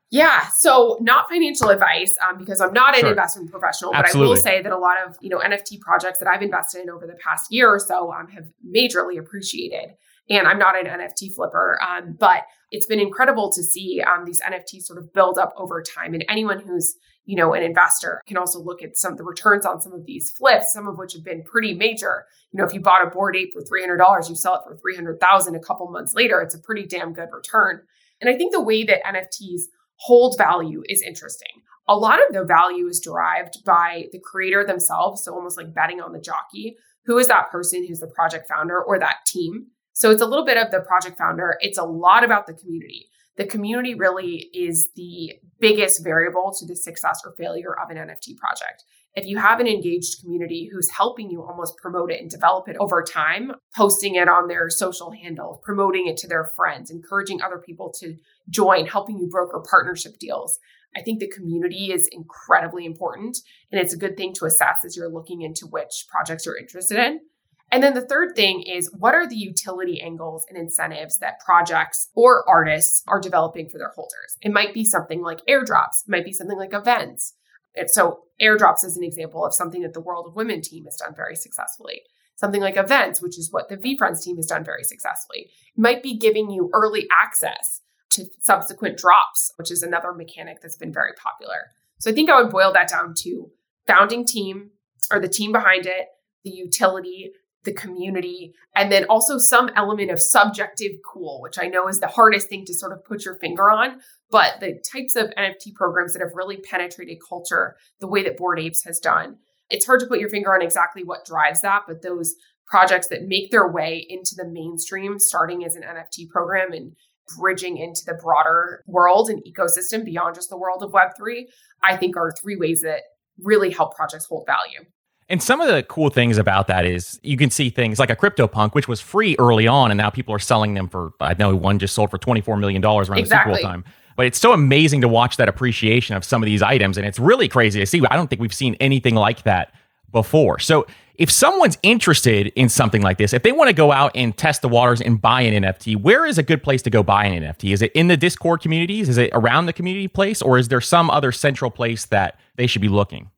Yeah, 0.10 0.48
so 0.48 0.98
not 1.02 1.30
financial 1.30 1.70
advice 1.70 2.16
um, 2.28 2.38
because 2.38 2.62
I'm 2.62 2.72
not 2.72 2.96
an 2.96 3.02
sure. 3.02 3.10
investment 3.10 3.52
professional, 3.52 3.92
but 3.92 4.06
Absolutely. 4.06 4.28
I 4.28 4.30
will 4.30 4.42
say 4.42 4.62
that 4.62 4.72
a 4.72 4.78
lot 4.78 4.96
of 5.06 5.18
you 5.22 5.30
know 5.30 5.40
NFT 5.40 5.82
projects 5.82 6.20
that 6.20 6.30
I've 6.30 6.42
invested 6.42 6.82
in 6.82 6.90
over 6.90 7.06
the 7.06 7.16
past 7.16 7.48
year 7.52 7.70
or 7.70 7.80
so 7.80 8.14
um, 8.14 8.28
have 8.30 8.46
majorly 8.66 9.20
appreciated. 9.20 9.96
And 10.30 10.48
I'm 10.48 10.60
not 10.60 10.78
an 10.78 10.86
NFT 10.86 11.34
flipper, 11.34 11.80
um, 11.82 12.16
but 12.20 12.44
it's 12.72 12.86
been 12.86 13.00
incredible 13.00 13.52
to 13.52 13.64
see 13.64 14.02
um, 14.02 14.26
these 14.26 14.42
NFTs 14.42 14.84
sort 14.84 15.00
of 15.00 15.14
build 15.14 15.38
up 15.38 15.54
over 15.58 15.82
time. 15.82 16.14
And 16.14 16.26
anyone 16.28 16.60
who's 16.60 16.96
you 17.28 17.36
know, 17.36 17.54
an 17.54 17.62
investor 17.62 18.22
can 18.26 18.38
also 18.38 18.60
look 18.60 18.82
at 18.82 18.98
some 18.98 19.12
of 19.12 19.18
the 19.18 19.24
returns 19.24 19.66
on 19.66 19.82
some 19.82 19.92
of 19.92 20.06
these 20.06 20.32
flips, 20.32 20.72
some 20.72 20.88
of 20.88 20.98
which 20.98 21.12
have 21.12 21.26
been 21.26 21.44
pretty 21.44 21.74
major. 21.74 22.26
You 22.52 22.58
know, 22.58 22.66
if 22.66 22.74
you 22.74 22.80
bought 22.80 23.06
a 23.06 23.10
Bored 23.10 23.36
Ape 23.36 23.52
for 23.52 23.62
$300, 23.62 24.30
you 24.30 24.36
sell 24.36 24.56
it 24.56 24.62
for 24.66 24.78
300,000 24.78 25.54
a 25.54 25.60
couple 25.60 25.92
months 25.92 26.16
later, 26.16 26.40
it's 26.40 26.56
a 26.56 26.60
pretty 26.60 26.86
damn 26.86 27.12
good 27.12 27.28
return. 27.34 27.82
And 28.22 28.30
I 28.30 28.38
think 28.38 28.54
the 28.54 28.64
way 28.64 28.86
that 28.86 29.04
NFTs 29.04 29.64
hold 29.98 30.38
value 30.38 30.84
is 30.88 31.02
interesting. 31.02 31.64
A 31.90 31.98
lot 31.98 32.20
of 32.26 32.34
the 32.34 32.46
value 32.46 32.88
is 32.88 33.02
derived 33.02 33.64
by 33.66 34.06
the 34.14 34.20
creator 34.20 34.66
themselves, 34.66 35.24
so 35.24 35.34
almost 35.34 35.58
like 35.58 35.74
betting 35.74 36.00
on 36.00 36.14
the 36.14 36.22
jockey. 36.22 36.78
Who 37.08 37.18
is 37.18 37.28
that 37.28 37.52
person 37.52 37.86
who's 37.86 38.00
the 38.00 38.08
project 38.08 38.48
founder 38.48 38.82
or 38.82 39.00
that 39.00 39.26
team? 39.26 39.68
So 39.92 40.12
it's 40.12 40.22
a 40.22 40.26
little 40.26 40.46
bit 40.46 40.58
of 40.58 40.72
the 40.72 40.80
project 40.80 41.18
founder. 41.18 41.58
It's 41.60 41.78
a 41.78 41.84
lot 41.84 42.24
about 42.24 42.48
the 42.48 42.54
community 42.54 43.10
the 43.38 43.46
community 43.46 43.94
really 43.94 44.50
is 44.54 44.90
the 44.96 45.34
biggest 45.60 46.04
variable 46.04 46.54
to 46.60 46.66
the 46.66 46.76
success 46.76 47.22
or 47.24 47.34
failure 47.38 47.78
of 47.80 47.90
an 47.90 47.98
NFT 47.98 48.38
project. 48.38 48.84
If 49.14 49.26
you 49.26 49.38
have 49.38 49.60
an 49.60 49.68
engaged 49.68 50.22
community 50.22 50.70
who's 50.72 50.92
helping 50.92 51.32
you 51.32 51.42
almost 51.42 51.78
promote 51.78 52.12
it 52.12 52.22
and 52.22 52.30
develop 52.30 52.68
it 52.68 52.76
over 52.80 53.02
time, 53.02 53.52
posting 53.76 54.16
it 54.16 54.28
on 54.28 54.48
their 54.48 54.70
social 54.70 55.12
handle, 55.12 55.60
promoting 55.64 56.08
it 56.08 56.18
to 56.18 56.28
their 56.28 56.46
friends, 56.46 56.92
encouraging 56.92 57.42
other 57.42 57.58
people 57.58 57.92
to 58.00 58.16
join, 58.50 58.86
helping 58.86 59.18
you 59.18 59.28
broker 59.28 59.64
partnership 59.68 60.20
deals, 60.20 60.60
I 60.96 61.02
think 61.02 61.20
the 61.20 61.28
community 61.30 61.92
is 61.92 62.08
incredibly 62.12 62.86
important. 62.86 63.38
And 63.72 63.82
it's 63.82 63.94
a 63.94 63.98
good 63.98 64.18
thing 64.18 64.34
to 64.34 64.46
assess 64.46 64.78
as 64.86 64.96
you're 64.96 65.10
looking 65.10 65.42
into 65.42 65.66
which 65.68 66.06
projects 66.10 66.46
you're 66.46 66.58
interested 66.58 66.98
in. 66.98 67.20
And 67.70 67.84
then 67.84 67.94
the 67.94 68.06
third 68.06 68.36
thing 68.36 68.62
is 68.62 68.94
what 68.98 69.14
are 69.14 69.28
the 69.28 69.36
utility 69.36 70.02
angles 70.02 70.46
and 70.50 70.58
incentives 70.58 71.20
that 71.20 71.40
projects 71.40 72.10
or 72.16 72.48
artists 72.48 73.04
are 73.08 73.20
developing 73.20 73.68
for 73.70 73.78
their 73.78 73.92
holders? 73.94 74.38
It 74.42 74.54
might 74.54 74.74
be 74.74 74.86
something 74.86 75.22
like 75.22 75.46
airdrops, 75.50 76.04
it 76.06 76.10
might 76.10 76.26
be 76.26 76.34
something 76.34 76.58
like 76.58 76.74
events. 76.74 77.34
And 77.76 77.90
so 77.90 78.22
airdrops 78.42 78.86
is 78.86 78.98
an 78.98 79.04
example 79.04 79.46
of 79.46 79.54
something 79.54 79.82
that 79.82 79.94
the 79.94 80.02
World 80.02 80.28
of 80.28 80.36
Women 80.36 80.62
team 80.62 80.86
has 80.86 80.96
done 80.96 81.14
very 81.16 81.36
successfully. 81.36 82.02
Something 82.36 82.62
like 82.62 82.78
events, 82.78 83.22
which 83.22 83.38
is 83.38 83.52
what 83.52 83.68
the 83.68 83.78
VeeFriends 83.78 84.24
team 84.24 84.38
has 84.38 84.46
done 84.46 84.64
very 84.64 84.84
successfully, 84.84 85.50
it 85.76 85.80
might 85.80 86.04
be 86.04 86.18
giving 86.18 86.50
you 86.52 86.70
early 86.74 87.08
access 87.12 87.82
to 88.12 88.26
subsequent 88.42 88.98
drops, 88.98 89.54
which 89.58 89.72
is 89.72 89.84
another 89.84 90.14
mechanic 90.14 90.62
that's 90.62 90.78
been 90.78 90.94
very 90.94 91.12
popular. 91.22 91.72
So 92.00 92.12
I 92.12 92.14
think 92.14 92.30
I 92.30 92.42
would 92.42 92.52
boil 92.52 92.72
that 92.74 92.90
down 92.90 93.14
to 93.24 93.52
founding 93.88 94.26
team 94.26 94.72
or 95.12 95.20
the 95.20 95.28
team 95.28 95.52
behind 95.52 95.86
it, 95.86 96.08
the 96.44 96.52
utility, 96.52 97.32
the 97.68 97.74
community, 97.74 98.54
and 98.76 98.92
then 98.92 99.06
also 99.10 99.38
some 99.38 99.70
element 99.76 100.10
of 100.10 100.20
subjective 100.20 100.94
cool, 101.06 101.42
which 101.42 101.60
I 101.60 101.68
know 101.68 101.88
is 101.88 102.00
the 102.00 102.08
hardest 102.08 102.50
thing 102.50 102.66
to 102.66 102.74
sort 102.74 102.94
of 102.94 103.06
put 103.06 103.26
your 103.26 103.36
finger 103.36 103.70
on. 103.70 104.00
But 104.32 104.60
the 104.62 104.82
types 104.92 105.16
of 105.16 105.30
NFT 105.38 105.76
programs 105.76 106.14
that 106.14 106.22
have 106.22 106.32
really 106.34 106.58
penetrated 106.58 107.18
culture 107.28 107.76
the 108.00 108.08
way 108.08 108.24
that 108.24 108.38
Bored 108.38 108.60
Apes 108.60 108.84
has 108.86 109.00
done, 109.00 109.38
it's 109.70 109.86
hard 109.86 110.00
to 110.00 110.08
put 110.08 110.20
your 110.20 110.30
finger 110.30 110.56
on 110.56 110.62
exactly 110.62 111.04
what 111.04 111.26
drives 111.26 111.62
that, 111.62 111.84
but 111.88 112.02
those 112.02 112.36
projects 112.66 113.08
that 113.10 113.28
make 113.28 113.52
their 113.52 113.70
way 113.70 114.06
into 114.10 114.34
the 114.36 114.48
mainstream, 114.48 115.20
starting 115.20 115.66
as 115.66 115.76
an 115.76 115.84
NFT 115.84 116.30
program 116.30 116.72
and 116.72 116.94
bridging 117.38 117.78
into 117.78 118.02
the 118.06 118.18
broader 118.22 118.84
world 118.88 119.30
and 119.30 119.44
ecosystem 119.44 120.06
beyond 120.06 120.36
just 120.36 120.50
the 120.50 120.58
world 120.58 120.82
of 120.84 120.92
Web3, 120.92 121.44
I 121.84 121.98
think 121.98 122.16
are 122.16 122.32
three 122.32 122.56
ways 122.56 122.82
that 122.82 123.02
really 123.40 123.72
help 123.72 123.96
projects 123.96 124.26
hold 124.26 124.46
value. 124.48 124.88
And 125.30 125.44
some 125.44 125.60
of 125.60 125.68
the 125.68 125.84
cool 125.84 126.10
things 126.10 126.38
about 126.38 126.68
that 126.68 126.86
is 126.86 127.20
you 127.22 127.36
can 127.36 127.50
see 127.50 127.70
things 127.70 128.00
like 128.00 128.10
a 128.10 128.16
CryptoPunk, 128.16 128.74
which 128.74 128.88
was 128.88 129.02
free 129.02 129.36
early 129.40 129.68
on, 129.68 129.92
and 129.92 129.98
now 129.98 130.10
people 130.10 130.34
are 130.34 130.40
selling 130.40 130.74
them 130.74 130.88
for, 130.88 131.12
I 131.20 131.34
know 131.34 131.54
one 131.56 131.80
just 131.80 131.94
sold 131.94 132.12
for 132.12 132.18
$24 132.18 132.58
million 132.60 132.84
around 132.84 133.18
exactly. 133.18 133.54
the 133.54 133.58
sequel 133.58 133.70
time. 133.70 133.84
But 134.16 134.26
it's 134.26 134.40
so 134.40 134.54
amazing 134.54 135.02
to 135.02 135.08
watch 135.08 135.38
that 135.38 135.50
appreciation 135.50 136.16
of 136.16 136.24
some 136.24 136.42
of 136.42 136.46
these 136.46 136.62
items. 136.62 136.98
And 136.98 137.06
it's 137.06 137.20
really 137.20 137.48
crazy 137.48 137.80
to 137.80 137.86
see. 137.86 138.02
I 138.10 138.16
don't 138.16 138.30
think 138.30 138.42
we've 138.42 138.54
seen 138.54 138.76
anything 138.80 139.16
like 139.16 139.44
that 139.44 139.74
before. 140.12 140.60
So 140.60 140.88
if 141.16 141.30
someone's 141.30 141.78
interested 141.84 142.48
in 142.56 142.70
something 142.70 143.02
like 143.02 143.18
this, 143.18 143.34
if 143.34 143.44
they 143.44 143.52
want 143.52 143.68
to 143.68 143.74
go 143.74 143.92
out 143.92 144.12
and 144.16 144.36
test 144.36 144.62
the 144.62 144.70
waters 144.70 145.02
and 145.02 145.22
buy 145.22 145.42
an 145.42 145.64
NFT, 145.64 145.98
where 145.98 146.26
is 146.26 146.38
a 146.38 146.44
good 146.44 146.64
place 146.64 146.82
to 146.84 146.90
go 146.90 147.04
buy 147.04 147.26
an 147.26 147.44
NFT? 147.44 147.74
Is 147.74 147.82
it 147.82 147.92
in 147.94 148.08
the 148.08 148.18
Discord 148.18 148.62
communities? 148.62 149.10
Is 149.10 149.18
it 149.18 149.30
around 149.34 149.66
the 149.66 149.74
community 149.74 150.08
place? 150.08 150.42
Or 150.42 150.58
is 150.58 150.70
there 150.70 150.82
some 150.82 151.10
other 151.10 151.32
central 151.32 151.70
place 151.70 152.06
that 152.06 152.40
they 152.56 152.66
should 152.66 152.82
be 152.82 152.90
looking? 152.90 153.30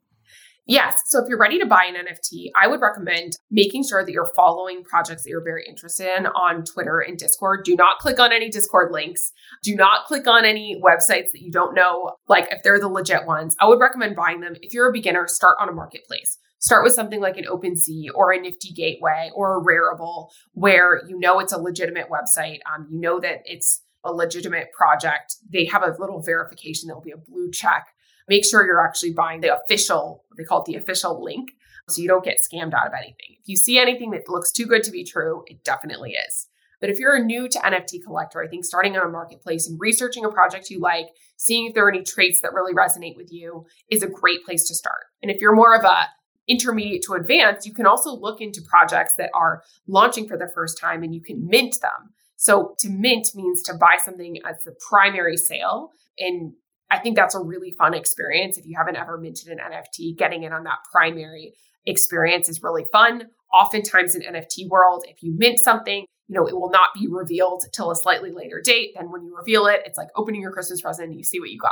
Yes. 0.69 1.01
So 1.07 1.19
if 1.19 1.27
you're 1.27 1.39
ready 1.39 1.57
to 1.57 1.65
buy 1.65 1.89
an 1.89 1.95
NFT, 1.95 2.51
I 2.55 2.67
would 2.67 2.79
recommend 2.79 3.33
making 3.49 3.85
sure 3.89 4.05
that 4.05 4.11
you're 4.11 4.31
following 4.35 4.83
projects 4.83 5.23
that 5.23 5.31
you're 5.31 5.43
very 5.43 5.65
interested 5.67 6.07
in 6.15 6.27
on 6.27 6.63
Twitter 6.63 6.99
and 6.99 7.17
Discord. 7.17 7.65
Do 7.65 7.75
not 7.75 7.97
click 7.97 8.19
on 8.19 8.31
any 8.31 8.51
Discord 8.51 8.91
links. 8.91 9.31
Do 9.63 9.75
not 9.75 10.05
click 10.05 10.27
on 10.27 10.45
any 10.45 10.79
websites 10.79 11.31
that 11.31 11.41
you 11.41 11.51
don't 11.51 11.73
know, 11.73 12.17
like 12.27 12.49
if 12.51 12.61
they're 12.61 12.79
the 12.79 12.87
legit 12.87 13.25
ones. 13.25 13.55
I 13.59 13.67
would 13.67 13.79
recommend 13.79 14.15
buying 14.15 14.41
them. 14.41 14.53
If 14.61 14.71
you're 14.71 14.87
a 14.87 14.93
beginner, 14.93 15.27
start 15.27 15.57
on 15.59 15.69
a 15.69 15.73
marketplace. 15.73 16.37
Start 16.59 16.83
with 16.83 16.93
something 16.93 17.19
like 17.19 17.37
an 17.37 17.45
OpenSea 17.45 18.09
or 18.13 18.31
a 18.31 18.39
Nifty 18.39 18.71
Gateway 18.71 19.31
or 19.33 19.57
a 19.57 19.63
Rarible, 19.63 20.29
where 20.51 21.01
you 21.07 21.17
know 21.17 21.39
it's 21.39 21.53
a 21.53 21.57
legitimate 21.57 22.09
website. 22.11 22.59
Um, 22.71 22.85
you 22.91 22.99
know 22.99 23.19
that 23.19 23.39
it's 23.45 23.81
a 24.03 24.13
legitimate 24.13 24.71
project. 24.71 25.37
They 25.51 25.65
have 25.65 25.81
a 25.81 25.95
little 25.97 26.21
verification 26.21 26.89
that 26.89 26.93
will 26.93 27.01
be 27.01 27.11
a 27.11 27.17
blue 27.17 27.49
check 27.49 27.87
make 28.29 28.45
sure 28.45 28.65
you're 28.65 28.85
actually 28.85 29.11
buying 29.11 29.41
the 29.41 29.53
official, 29.53 30.23
they 30.37 30.43
call 30.43 30.61
it 30.61 30.65
the 30.65 30.75
official 30.75 31.21
link, 31.21 31.49
so 31.89 32.01
you 32.01 32.07
don't 32.07 32.23
get 32.23 32.37
scammed 32.37 32.73
out 32.73 32.87
of 32.87 32.93
anything. 32.93 33.35
If 33.41 33.47
you 33.47 33.57
see 33.57 33.79
anything 33.79 34.11
that 34.11 34.29
looks 34.29 34.51
too 34.51 34.65
good 34.65 34.83
to 34.83 34.91
be 34.91 35.03
true, 35.03 35.43
it 35.47 35.63
definitely 35.63 36.11
is. 36.11 36.47
But 36.79 36.89
if 36.89 36.99
you're 36.99 37.21
new 37.23 37.49
to 37.49 37.59
NFT 37.59 38.03
collector, 38.05 38.41
I 38.41 38.47
think 38.47 38.63
starting 38.63 38.95
on 38.95 39.05
a 39.05 39.11
marketplace 39.11 39.67
and 39.67 39.77
researching 39.79 40.23
a 40.23 40.31
project 40.31 40.69
you 40.69 40.79
like, 40.79 41.07
seeing 41.35 41.67
if 41.67 41.73
there 41.73 41.85
are 41.85 41.89
any 41.89 42.03
traits 42.03 42.39
that 42.41 42.53
really 42.53 42.73
resonate 42.73 43.17
with 43.17 43.33
you 43.33 43.65
is 43.89 44.03
a 44.03 44.07
great 44.07 44.45
place 44.45 44.65
to 44.67 44.75
start. 44.75 45.05
And 45.21 45.29
if 45.29 45.41
you're 45.41 45.55
more 45.55 45.75
of 45.75 45.83
a 45.83 46.07
intermediate 46.47 47.03
to 47.03 47.13
advanced, 47.13 47.67
you 47.67 47.73
can 47.73 47.85
also 47.85 48.11
look 48.11 48.41
into 48.41 48.61
projects 48.61 49.13
that 49.17 49.29
are 49.35 49.61
launching 49.87 50.27
for 50.27 50.37
the 50.37 50.49
first 50.53 50.79
time 50.79 51.03
and 51.03 51.13
you 51.13 51.21
can 51.21 51.47
mint 51.47 51.77
them. 51.81 52.13
So 52.37 52.75
to 52.79 52.89
mint 52.89 53.35
means 53.35 53.61
to 53.63 53.73
buy 53.73 53.97
something 54.03 54.37
as 54.45 54.55
the 54.63 54.73
primary 54.89 55.37
sale 55.37 55.91
and 56.17 56.53
I 56.91 56.97
think 56.97 57.15
that's 57.15 57.35
a 57.35 57.39
really 57.39 57.71
fun 57.77 57.93
experience. 57.93 58.57
If 58.57 58.65
you 58.65 58.75
haven't 58.77 58.95
ever 58.95 59.17
minted 59.17 59.49
an 59.49 59.59
NFT, 59.59 60.17
getting 60.17 60.43
in 60.43 60.53
on 60.53 60.63
that 60.63 60.79
primary 60.91 61.53
experience 61.85 62.49
is 62.49 62.63
really 62.63 62.85
fun. 62.91 63.23
Oftentimes 63.53 64.15
in 64.15 64.21
NFT 64.21 64.69
world, 64.69 65.05
if 65.07 65.21
you 65.21 65.35
mint 65.37 65.59
something, 65.59 66.05
you 66.27 66.35
know, 66.35 66.47
it 66.47 66.55
will 66.55 66.69
not 66.69 66.89
be 66.93 67.07
revealed 67.09 67.63
till 67.73 67.91
a 67.91 67.95
slightly 67.95 68.31
later 68.31 68.61
date. 68.63 68.91
Then 68.95 69.11
when 69.11 69.23
you 69.23 69.35
reveal 69.35 69.65
it, 69.65 69.81
it's 69.85 69.97
like 69.97 70.09
opening 70.15 70.41
your 70.41 70.51
Christmas 70.51 70.81
present 70.81 71.09
and 71.09 71.17
you 71.17 71.23
see 71.23 71.39
what 71.39 71.49
you 71.49 71.59
got, 71.59 71.71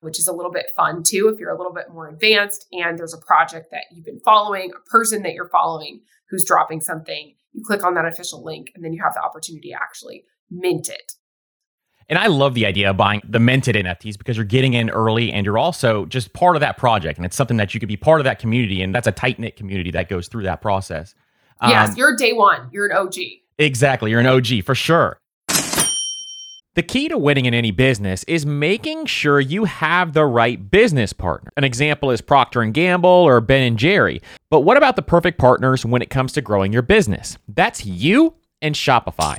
which 0.00 0.18
is 0.18 0.26
a 0.26 0.32
little 0.32 0.52
bit 0.52 0.66
fun 0.76 1.02
too 1.02 1.28
if 1.28 1.38
you're 1.38 1.54
a 1.54 1.56
little 1.56 1.72
bit 1.72 1.90
more 1.90 2.08
advanced 2.08 2.66
and 2.72 2.98
there's 2.98 3.14
a 3.14 3.26
project 3.26 3.68
that 3.70 3.84
you've 3.90 4.04
been 4.04 4.20
following, 4.20 4.70
a 4.76 4.90
person 4.90 5.22
that 5.22 5.32
you're 5.32 5.48
following 5.48 6.00
who's 6.28 6.44
dropping 6.44 6.80
something. 6.80 7.34
You 7.52 7.62
click 7.64 7.84
on 7.84 7.94
that 7.94 8.06
official 8.06 8.44
link 8.44 8.68
and 8.74 8.84
then 8.84 8.92
you 8.92 9.02
have 9.02 9.14
the 9.14 9.22
opportunity 9.22 9.70
to 9.70 9.76
actually 9.82 10.24
mint 10.50 10.88
it. 10.88 11.12
And 12.08 12.18
I 12.18 12.26
love 12.26 12.54
the 12.54 12.66
idea 12.66 12.90
of 12.90 12.96
buying 12.96 13.22
the 13.26 13.40
minted 13.40 13.76
NFTs 13.76 14.18
because 14.18 14.36
you're 14.36 14.44
getting 14.44 14.74
in 14.74 14.90
early 14.90 15.32
and 15.32 15.44
you're 15.46 15.58
also 15.58 16.04
just 16.06 16.32
part 16.32 16.56
of 16.56 16.60
that 16.60 16.76
project. 16.76 17.18
And 17.18 17.24
it's 17.24 17.36
something 17.36 17.56
that 17.56 17.74
you 17.74 17.80
could 17.80 17.88
be 17.88 17.96
part 17.96 18.20
of 18.20 18.24
that 18.24 18.38
community. 18.38 18.82
And 18.82 18.94
that's 18.94 19.06
a 19.06 19.12
tight 19.12 19.38
knit 19.38 19.56
community 19.56 19.90
that 19.92 20.08
goes 20.08 20.28
through 20.28 20.42
that 20.44 20.60
process. 20.60 21.14
Yes, 21.62 21.90
um, 21.90 21.94
you're 21.96 22.16
day 22.16 22.32
one. 22.32 22.68
You're 22.72 22.86
an 22.86 22.96
OG. 22.96 23.14
Exactly. 23.58 24.10
You're 24.10 24.20
an 24.20 24.26
OG 24.26 24.64
for 24.64 24.74
sure. 24.74 25.18
The 26.74 26.82
key 26.82 27.08
to 27.08 27.16
winning 27.16 27.46
in 27.46 27.54
any 27.54 27.70
business 27.70 28.24
is 28.24 28.44
making 28.44 29.06
sure 29.06 29.38
you 29.38 29.64
have 29.64 30.12
the 30.12 30.24
right 30.24 30.72
business 30.72 31.12
partner. 31.12 31.52
An 31.56 31.62
example 31.62 32.10
is 32.10 32.20
Procter 32.20 32.62
and 32.62 32.74
Gamble 32.74 33.08
or 33.08 33.40
Ben 33.40 33.62
and 33.62 33.78
Jerry. 33.78 34.20
But 34.50 34.62
what 34.62 34.76
about 34.76 34.96
the 34.96 35.02
perfect 35.02 35.38
partners 35.38 35.86
when 35.86 36.02
it 36.02 36.10
comes 36.10 36.32
to 36.32 36.40
growing 36.40 36.72
your 36.72 36.82
business? 36.82 37.38
That's 37.46 37.86
you 37.86 38.34
and 38.60 38.74
Shopify. 38.74 39.38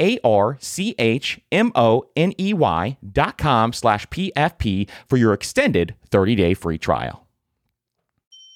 a 0.00 0.18
R 0.24 0.56
C 0.60 0.94
H 0.98 1.40
M 1.52 1.72
O 1.74 2.06
N 2.16 2.32
E 2.38 2.52
Y 2.54 2.96
dot 3.12 3.38
com 3.38 3.72
slash 3.72 4.06
PFP 4.08 4.88
for 5.08 5.16
your 5.16 5.32
extended 5.32 5.94
30 6.10 6.34
day 6.34 6.54
free 6.54 6.78
trial. 6.78 7.26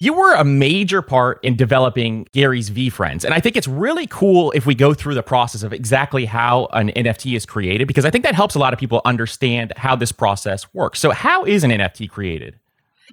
You 0.02 0.14
were 0.14 0.34
a 0.34 0.44
major 0.44 1.02
part 1.02 1.44
in 1.44 1.56
developing 1.56 2.26
Gary's 2.32 2.70
VeeFriends. 2.70 3.22
And 3.22 3.34
I 3.34 3.40
think 3.40 3.54
it's 3.54 3.68
really 3.68 4.06
cool 4.06 4.50
if 4.52 4.64
we 4.64 4.74
go 4.74 4.94
through 4.94 5.14
the 5.14 5.22
process 5.22 5.62
of 5.62 5.74
exactly 5.74 6.24
how 6.24 6.68
an 6.72 6.88
NFT 6.88 7.36
is 7.36 7.44
created, 7.44 7.86
because 7.86 8.06
I 8.06 8.10
think 8.10 8.24
that 8.24 8.34
helps 8.34 8.54
a 8.54 8.58
lot 8.58 8.72
of 8.72 8.78
people 8.78 9.02
understand 9.04 9.74
how 9.76 9.96
this 9.96 10.10
process 10.10 10.72
works. 10.72 11.00
So, 11.00 11.10
how 11.10 11.44
is 11.44 11.64
an 11.64 11.70
NFT 11.70 12.08
created? 12.08 12.58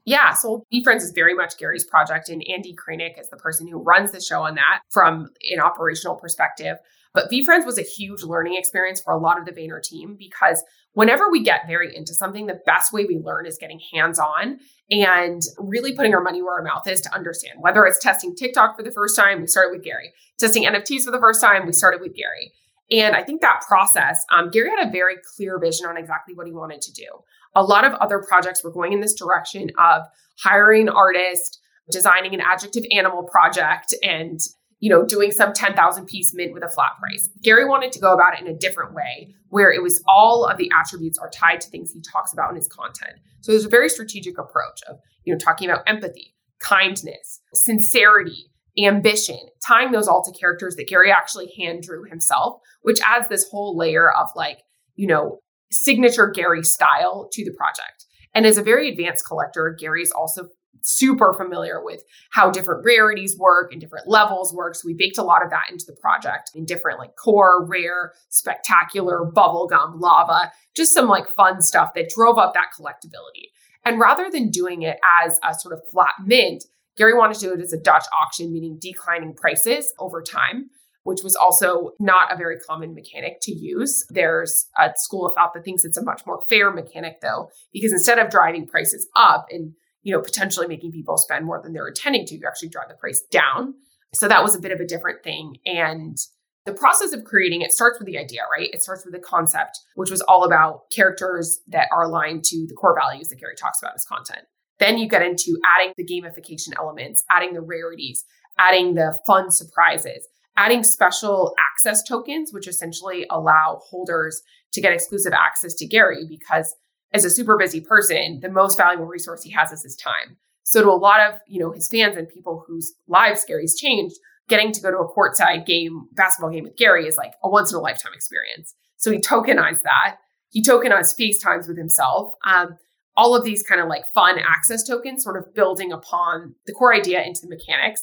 Yeah, 0.05 0.33
so 0.33 0.63
VeeFriends 0.73 1.01
is 1.01 1.11
very 1.11 1.33
much 1.33 1.57
Gary's 1.57 1.83
project, 1.83 2.29
and 2.29 2.41
Andy 2.47 2.73
Krainak 2.73 3.19
is 3.19 3.27
the 3.29 3.35
person 3.35 3.67
who 3.67 3.79
runs 3.79 4.11
the 4.11 4.21
show 4.21 4.43
on 4.43 4.55
that 4.55 4.79
from 4.89 5.29
an 5.51 5.59
operational 5.59 6.15
perspective. 6.15 6.77
But 7.13 7.31
VeeFriends 7.31 7.65
was 7.65 7.77
a 7.77 7.83
huge 7.83 8.23
learning 8.23 8.55
experience 8.55 9.01
for 9.01 9.13
a 9.13 9.17
lot 9.17 9.39
of 9.39 9.45
the 9.45 9.51
Vayner 9.51 9.81
team 9.81 10.15
because 10.17 10.63
whenever 10.93 11.29
we 11.29 11.43
get 11.43 11.67
very 11.67 11.95
into 11.95 12.13
something, 12.13 12.47
the 12.47 12.59
best 12.65 12.91
way 12.93 13.05
we 13.05 13.17
learn 13.17 13.45
is 13.45 13.57
getting 13.59 13.79
hands 13.93 14.19
on 14.19 14.59
and 14.89 15.41
really 15.57 15.95
putting 15.95 16.13
our 16.13 16.23
money 16.23 16.41
where 16.41 16.55
our 16.55 16.63
mouth 16.63 16.87
is 16.87 17.01
to 17.01 17.13
understand. 17.13 17.55
Whether 17.59 17.85
it's 17.85 17.99
testing 17.99 18.35
TikTok 18.35 18.75
for 18.75 18.83
the 18.83 18.91
first 18.91 19.15
time, 19.15 19.41
we 19.41 19.47
started 19.47 19.71
with 19.75 19.83
Gary. 19.83 20.11
Testing 20.39 20.63
NFTs 20.63 21.03
for 21.03 21.11
the 21.11 21.19
first 21.19 21.41
time, 21.41 21.65
we 21.65 21.73
started 21.73 22.01
with 22.01 22.15
Gary. 22.15 22.51
And 22.89 23.15
I 23.15 23.23
think 23.23 23.41
that 23.41 23.61
process, 23.67 24.23
um, 24.35 24.49
Gary 24.49 24.69
had 24.69 24.87
a 24.87 24.91
very 24.91 25.15
clear 25.35 25.59
vision 25.59 25.85
on 25.87 25.97
exactly 25.97 26.33
what 26.33 26.47
he 26.47 26.53
wanted 26.53 26.81
to 26.81 26.93
do. 26.93 27.07
A 27.53 27.63
lot 27.63 27.85
of 27.85 27.93
other 27.93 28.23
projects 28.27 28.63
were 28.63 28.71
going 28.71 28.93
in 28.93 29.01
this 29.01 29.13
direction 29.13 29.71
of 29.77 30.03
hiring 30.41 30.87
artists, 30.87 31.59
designing 31.91 32.33
an 32.33 32.41
adjective 32.41 32.85
animal 32.91 33.23
project, 33.23 33.93
and 34.03 34.39
you 34.79 34.89
know, 34.89 35.05
doing 35.05 35.31
some 35.31 35.53
10,000 35.53 36.05
piece 36.05 36.33
mint 36.33 36.53
with 36.53 36.63
a 36.63 36.69
flat 36.69 36.91
price. 36.99 37.29
Gary 37.41 37.65
wanted 37.65 37.91
to 37.91 37.99
go 37.99 38.13
about 38.13 38.33
it 38.33 38.41
in 38.41 38.47
a 38.47 38.57
different 38.57 38.93
way 38.93 39.33
where 39.49 39.71
it 39.71 39.81
was 39.81 40.03
all 40.07 40.45
of 40.45 40.57
the 40.57 40.69
attributes 40.77 41.17
are 41.17 41.29
tied 41.29 41.61
to 41.61 41.69
things 41.69 41.91
he 41.91 42.01
talks 42.01 42.33
about 42.33 42.49
in 42.49 42.55
his 42.55 42.67
content. 42.67 43.19
So 43.41 43.51
there's 43.51 43.65
a 43.65 43.69
very 43.69 43.89
strategic 43.89 44.37
approach 44.37 44.81
of, 44.89 44.97
you 45.23 45.33
know, 45.33 45.39
talking 45.39 45.69
about 45.69 45.83
empathy, 45.87 46.35
kindness, 46.59 47.41
sincerity, 47.53 48.51
ambition, 48.77 49.39
tying 49.65 49.91
those 49.91 50.07
all 50.07 50.23
to 50.23 50.31
characters 50.37 50.75
that 50.75 50.87
Gary 50.87 51.11
actually 51.11 51.51
hand 51.57 51.81
drew 51.81 52.03
himself, 52.03 52.59
which 52.81 52.99
adds 53.05 53.27
this 53.29 53.49
whole 53.49 53.75
layer 53.75 54.11
of 54.11 54.29
like, 54.35 54.59
you 54.95 55.07
know, 55.07 55.39
signature 55.71 56.27
Gary 56.27 56.63
style 56.63 57.29
to 57.31 57.43
the 57.43 57.53
project. 57.57 58.05
And 58.35 58.45
as 58.45 58.57
a 58.57 58.63
very 58.63 58.91
advanced 58.91 59.25
collector, 59.25 59.75
Gary's 59.79 60.11
also 60.11 60.49
super 60.81 61.33
familiar 61.33 61.83
with 61.83 62.03
how 62.31 62.49
different 62.49 62.85
rarities 62.85 63.37
work 63.37 63.71
and 63.71 63.81
different 63.81 64.07
levels 64.07 64.53
work. 64.53 64.75
So 64.75 64.85
we 64.85 64.93
baked 64.93 65.17
a 65.17 65.23
lot 65.23 65.43
of 65.43 65.49
that 65.49 65.65
into 65.71 65.85
the 65.85 65.95
project 65.95 66.51
in 66.55 66.65
different 66.65 66.99
like 66.99 67.15
core, 67.15 67.65
rare, 67.65 68.13
spectacular, 68.29 69.29
bubblegum, 69.33 69.99
lava, 69.99 70.51
just 70.75 70.93
some 70.93 71.07
like 71.07 71.29
fun 71.29 71.61
stuff 71.61 71.93
that 71.95 72.09
drove 72.09 72.37
up 72.37 72.53
that 72.53 72.67
collectability. 72.77 73.51
And 73.85 73.99
rather 73.99 74.29
than 74.29 74.49
doing 74.49 74.81
it 74.81 74.97
as 75.23 75.39
a 75.43 75.53
sort 75.53 75.73
of 75.73 75.81
flat 75.91 76.13
mint, 76.25 76.65
Gary 76.97 77.13
wanted 77.13 77.35
to 77.35 77.47
do 77.47 77.53
it 77.53 77.61
as 77.61 77.73
a 77.73 77.79
Dutch 77.79 78.05
auction, 78.19 78.51
meaning 78.51 78.77
declining 78.81 79.33
prices 79.33 79.93
over 79.99 80.21
time 80.21 80.69
which 81.07 81.23
was 81.23 81.37
also 81.37 81.91
not 82.01 82.33
a 82.33 82.35
very 82.35 82.59
common 82.59 82.93
mechanic 82.93 83.37
to 83.41 83.53
use. 83.53 84.05
There's 84.09 84.67
a 84.77 84.89
school 84.97 85.25
of 85.25 85.33
thought 85.35 85.53
that 85.53 85.63
thinks 85.63 85.85
it's 85.85 85.95
a 85.95 86.03
much 86.03 86.23
more 86.27 86.41
fair 86.49 86.69
mechanic, 86.69 87.21
though, 87.21 87.49
because 87.71 87.93
instead 87.93 88.19
of 88.19 88.29
driving 88.29 88.67
prices 88.67 89.07
up 89.15 89.45
and 89.49 89.71
you 90.07 90.13
know, 90.13 90.21
potentially 90.21 90.67
making 90.67 90.89
people 90.89 91.17
spend 91.17 91.45
more 91.45 91.61
than 91.61 91.73
they're 91.73 91.89
intending 91.89 92.25
to, 92.25 92.33
you 92.33 92.41
actually 92.47 92.69
drive 92.69 92.87
the 92.87 92.95
price 92.95 93.21
down. 93.29 93.73
So 94.13 94.29
that 94.29 94.41
was 94.41 94.55
a 94.55 94.59
bit 94.61 94.71
of 94.71 94.79
a 94.79 94.85
different 94.85 95.21
thing. 95.21 95.57
And 95.65 96.17
the 96.65 96.71
process 96.71 97.11
of 97.11 97.25
creating 97.25 97.61
it 97.61 97.73
starts 97.73 97.99
with 97.99 98.05
the 98.05 98.17
idea, 98.17 98.43
right? 98.49 98.69
It 98.71 98.81
starts 98.81 99.03
with 99.03 99.13
the 99.13 99.19
concept, 99.19 99.77
which 99.95 100.09
was 100.09 100.21
all 100.21 100.45
about 100.45 100.89
characters 100.95 101.59
that 101.67 101.89
are 101.91 102.03
aligned 102.03 102.45
to 102.45 102.65
the 102.69 102.73
core 102.73 102.95
values 102.97 103.27
that 103.27 103.39
Gary 103.41 103.55
talks 103.59 103.81
about 103.81 103.95
as 103.95 104.05
content. 104.05 104.45
Then 104.79 104.97
you 104.97 105.09
get 105.09 105.23
into 105.23 105.59
adding 105.75 105.93
the 105.97 106.05
gamification 106.05 106.69
elements, 106.77 107.25
adding 107.29 107.53
the 107.53 107.59
rarities, 107.59 108.23
adding 108.57 108.95
the 108.95 109.19
fun 109.27 109.51
surprises, 109.51 110.25
adding 110.55 110.85
special 110.85 111.53
access 111.59 112.01
tokens, 112.01 112.53
which 112.53 112.69
essentially 112.69 113.25
allow 113.29 113.81
holders 113.83 114.41
to 114.71 114.79
get 114.79 114.93
exclusive 114.93 115.33
access 115.33 115.73
to 115.73 115.85
Gary 115.85 116.25
because 116.29 116.75
as 117.13 117.25
a 117.25 117.29
super 117.29 117.57
busy 117.57 117.81
person, 117.81 118.39
the 118.41 118.49
most 118.49 118.77
valuable 118.77 119.05
resource 119.05 119.43
he 119.43 119.51
has 119.51 119.71
is 119.71 119.83
his 119.83 119.95
time. 119.95 120.37
So 120.63 120.81
to 120.81 120.89
a 120.89 120.91
lot 120.91 121.21
of, 121.21 121.39
you 121.47 121.59
know, 121.59 121.71
his 121.71 121.87
fans 121.87 122.17
and 122.17 122.27
people 122.27 122.63
whose 122.67 122.93
lives 123.07 123.45
Gary's 123.47 123.77
changed, 123.79 124.15
getting 124.49 124.71
to 124.73 124.81
go 124.81 124.91
to 124.91 124.97
a 124.97 125.13
courtside 125.13 125.65
game, 125.65 126.07
basketball 126.13 126.51
game 126.51 126.65
with 126.65 126.77
Gary 126.77 127.07
is 127.07 127.17
like 127.17 127.33
a 127.43 127.49
once 127.49 127.71
in 127.71 127.77
a 127.77 127.81
lifetime 127.81 128.13
experience. 128.13 128.75
So 128.97 129.11
he 129.11 129.19
tokenized 129.19 129.83
that. 129.83 130.17
He 130.49 130.61
tokenized 130.61 131.17
FaceTimes 131.19 131.67
with 131.67 131.77
himself. 131.77 132.33
Um, 132.45 132.77
all 133.15 133.35
of 133.35 133.43
these 133.43 133.63
kind 133.63 133.81
of 133.81 133.87
like 133.87 134.03
fun 134.13 134.37
access 134.39 134.83
tokens, 134.87 135.23
sort 135.23 135.37
of 135.37 135.53
building 135.53 135.91
upon 135.91 136.55
the 136.65 136.73
core 136.73 136.93
idea 136.93 137.23
into 137.23 137.41
the 137.41 137.49
mechanics. 137.49 138.01